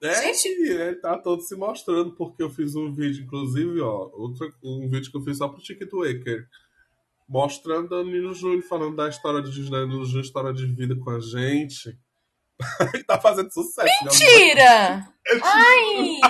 É, 0.00 0.22
Gente... 0.22 0.46
ele 0.46 0.94
tá 1.00 1.18
todo 1.18 1.42
se 1.42 1.56
mostrando, 1.56 2.14
porque 2.14 2.44
eu 2.44 2.50
fiz 2.50 2.76
um 2.76 2.94
vídeo, 2.94 3.24
inclusive, 3.24 3.80
ó, 3.80 4.08
outro, 4.12 4.54
um 4.62 4.88
vídeo 4.88 5.10
que 5.10 5.16
eu 5.16 5.22
fiz 5.22 5.38
só 5.38 5.48
pro 5.48 5.60
TikToker. 5.60 6.46
mostrando 7.28 7.88
Danilo 7.88 8.32
Júnior, 8.34 8.62
falando 8.62 8.94
da 8.94 9.08
história 9.08 9.42
de 9.42 9.68
Danilo 9.68 10.04
Júnior, 10.04 10.24
história 10.24 10.52
de 10.52 10.64
vida 10.64 10.94
com 10.94 11.10
a 11.10 11.18
gente. 11.18 11.98
e 12.94 13.04
tá 13.04 13.20
fazendo 13.20 13.52
sucesso. 13.52 13.88
Mentira! 14.02 15.08
Ai, 15.42 16.20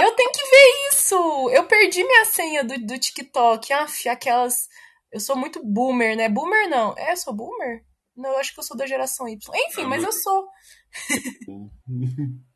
eu 0.00 0.12
tenho 0.14 0.30
que 0.30 0.50
ver 0.50 0.88
isso. 0.90 1.50
Eu 1.50 1.64
perdi 1.64 2.04
minha 2.04 2.24
senha 2.26 2.62
do, 2.62 2.78
do 2.86 2.98
TikTok. 2.98 3.72
Aff, 3.72 4.08
aquelas. 4.08 4.68
Eu 5.10 5.20
sou 5.20 5.36
muito 5.36 5.62
boomer, 5.64 6.16
né? 6.16 6.28
Boomer 6.28 6.68
não. 6.68 6.94
É, 6.96 7.12
eu 7.12 7.16
sou 7.16 7.34
boomer? 7.34 7.84
Não, 8.16 8.30
eu 8.30 8.38
acho 8.38 8.52
que 8.52 8.60
eu 8.60 8.64
sou 8.64 8.76
da 8.76 8.86
geração 8.86 9.26
Y. 9.26 9.38
Enfim, 9.68 9.84
Ah, 9.84 9.88
mas 9.88 10.02
eu 10.02 10.12
sou. 10.12 10.46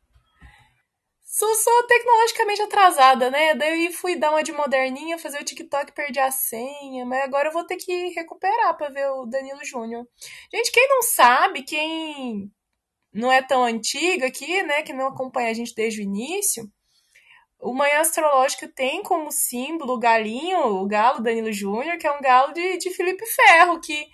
Sou, 1.37 1.53
sou 1.53 1.83
tecnologicamente 1.83 2.63
atrasada, 2.63 3.29
né? 3.29 3.53
Daí 3.53 3.93
fui 3.93 4.15
dar 4.15 4.31
uma 4.31 4.41
de 4.41 4.51
moderninha, 4.51 5.19
fazer 5.19 5.39
o 5.39 5.43
TikTok, 5.43 5.91
perdi 5.91 6.19
a 6.19 6.31
senha, 6.31 7.05
mas 7.05 7.23
agora 7.23 7.49
eu 7.49 7.53
vou 7.53 7.63
ter 7.63 7.75
que 7.75 8.07
recuperar 8.15 8.75
pra 8.75 8.89
ver 8.89 9.07
o 9.11 9.27
Danilo 9.27 9.63
Júnior. 9.63 10.07
Gente, 10.51 10.71
quem 10.71 10.87
não 10.89 11.03
sabe, 11.03 11.61
quem 11.61 12.51
não 13.13 13.31
é 13.31 13.41
tão 13.41 13.63
antiga 13.63 14.27
aqui, 14.27 14.61
né, 14.63 14.81
que 14.83 14.93
não 14.93 15.07
acompanha 15.07 15.49
a 15.49 15.53
gente 15.53 15.73
desde 15.73 16.01
o 16.01 16.03
início, 16.03 16.69
o 17.59 17.73
Manhã 17.73 17.99
Astrológica 17.99 18.67
tem 18.67 19.01
como 19.01 19.31
símbolo 19.31 19.93
o 19.93 19.99
galinho, 19.99 20.59
o 20.59 20.87
galo 20.87 21.21
Danilo 21.21 21.51
Júnior, 21.51 21.97
que 21.97 22.05
é 22.05 22.11
um 22.11 22.21
galo 22.21 22.53
de, 22.53 22.77
de 22.77 22.91
Felipe 22.91 23.25
Ferro, 23.25 23.79
que 23.81 24.07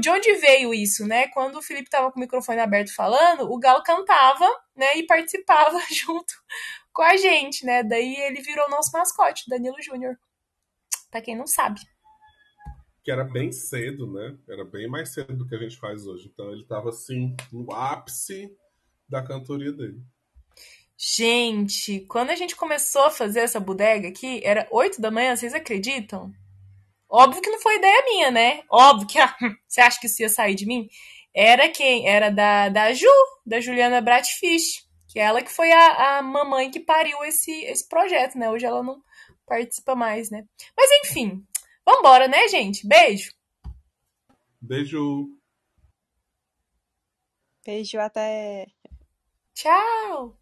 de 0.00 0.10
onde 0.10 0.34
veio 0.34 0.74
isso, 0.74 1.06
né? 1.06 1.28
Quando 1.28 1.56
o 1.56 1.62
Felipe 1.62 1.86
estava 1.86 2.10
com 2.10 2.18
o 2.18 2.20
microfone 2.20 2.60
aberto 2.60 2.94
falando, 2.94 3.50
o 3.50 3.58
Galo 3.58 3.82
cantava, 3.82 4.46
né? 4.76 4.96
E 4.96 5.06
participava 5.06 5.80
junto 5.90 6.34
com 6.92 7.02
a 7.02 7.16
gente, 7.16 7.64
né? 7.64 7.82
Daí 7.82 8.14
ele 8.16 8.42
virou 8.42 8.68
nosso 8.68 8.90
mascote, 8.92 9.44
Danilo 9.48 9.80
Júnior. 9.80 10.16
Pra 11.10 11.22
quem 11.22 11.36
não 11.36 11.46
sabe. 11.46 11.80
Que 13.02 13.10
era 13.10 13.24
bem 13.24 13.50
cedo, 13.50 14.10
né? 14.12 14.36
Era 14.48 14.64
bem 14.64 14.88
mais 14.88 15.12
cedo 15.12 15.36
do 15.36 15.46
que 15.46 15.54
a 15.54 15.58
gente 15.58 15.76
faz 15.76 16.06
hoje. 16.06 16.30
Então 16.32 16.52
ele 16.52 16.64
tava 16.64 16.90
assim, 16.90 17.34
no 17.52 17.72
ápice 17.72 18.54
da 19.08 19.22
cantoria 19.22 19.72
dele. 19.72 20.00
Gente, 20.96 22.00
quando 22.08 22.30
a 22.30 22.36
gente 22.36 22.54
começou 22.54 23.06
a 23.06 23.10
fazer 23.10 23.40
essa 23.40 23.58
bodega 23.58 24.08
aqui, 24.08 24.40
era 24.44 24.68
8 24.70 25.00
da 25.00 25.10
manhã, 25.10 25.34
vocês 25.34 25.52
acreditam? 25.52 26.32
Óbvio 27.08 27.42
que 27.42 27.50
não 27.50 27.60
foi 27.60 27.76
ideia 27.76 28.04
minha, 28.04 28.30
né? 28.30 28.62
Óbvio 28.70 29.08
que 29.08 29.18
você 29.66 29.80
acha 29.80 30.00
que 30.00 30.06
isso 30.06 30.22
ia 30.22 30.28
sair 30.28 30.54
de 30.54 30.64
mim? 30.64 30.88
Era 31.34 31.68
quem? 31.68 32.08
Era 32.08 32.30
da, 32.30 32.68
da 32.68 32.92
Ju, 32.92 33.06
da 33.44 33.60
Juliana 33.60 34.00
Bratfish, 34.00 34.86
que 35.08 35.18
é 35.18 35.24
ela 35.24 35.42
que 35.42 35.50
foi 35.50 35.72
a, 35.72 36.18
a 36.18 36.22
mamãe 36.22 36.70
que 36.70 36.80
pariu 36.80 37.22
esse, 37.24 37.50
esse 37.64 37.88
projeto, 37.88 38.38
né? 38.38 38.48
Hoje 38.48 38.64
ela 38.64 38.82
não 38.82 39.02
participa 39.46 39.94
mais, 39.94 40.30
né? 40.30 40.44
Mas 40.76 40.88
enfim, 41.04 41.44
vambora, 41.86 42.28
né, 42.28 42.48
gente? 42.48 42.86
Beijo! 42.86 43.32
Beijo! 44.60 45.28
Beijo, 47.64 47.98
até. 47.98 48.66
Tchau! 49.54 50.41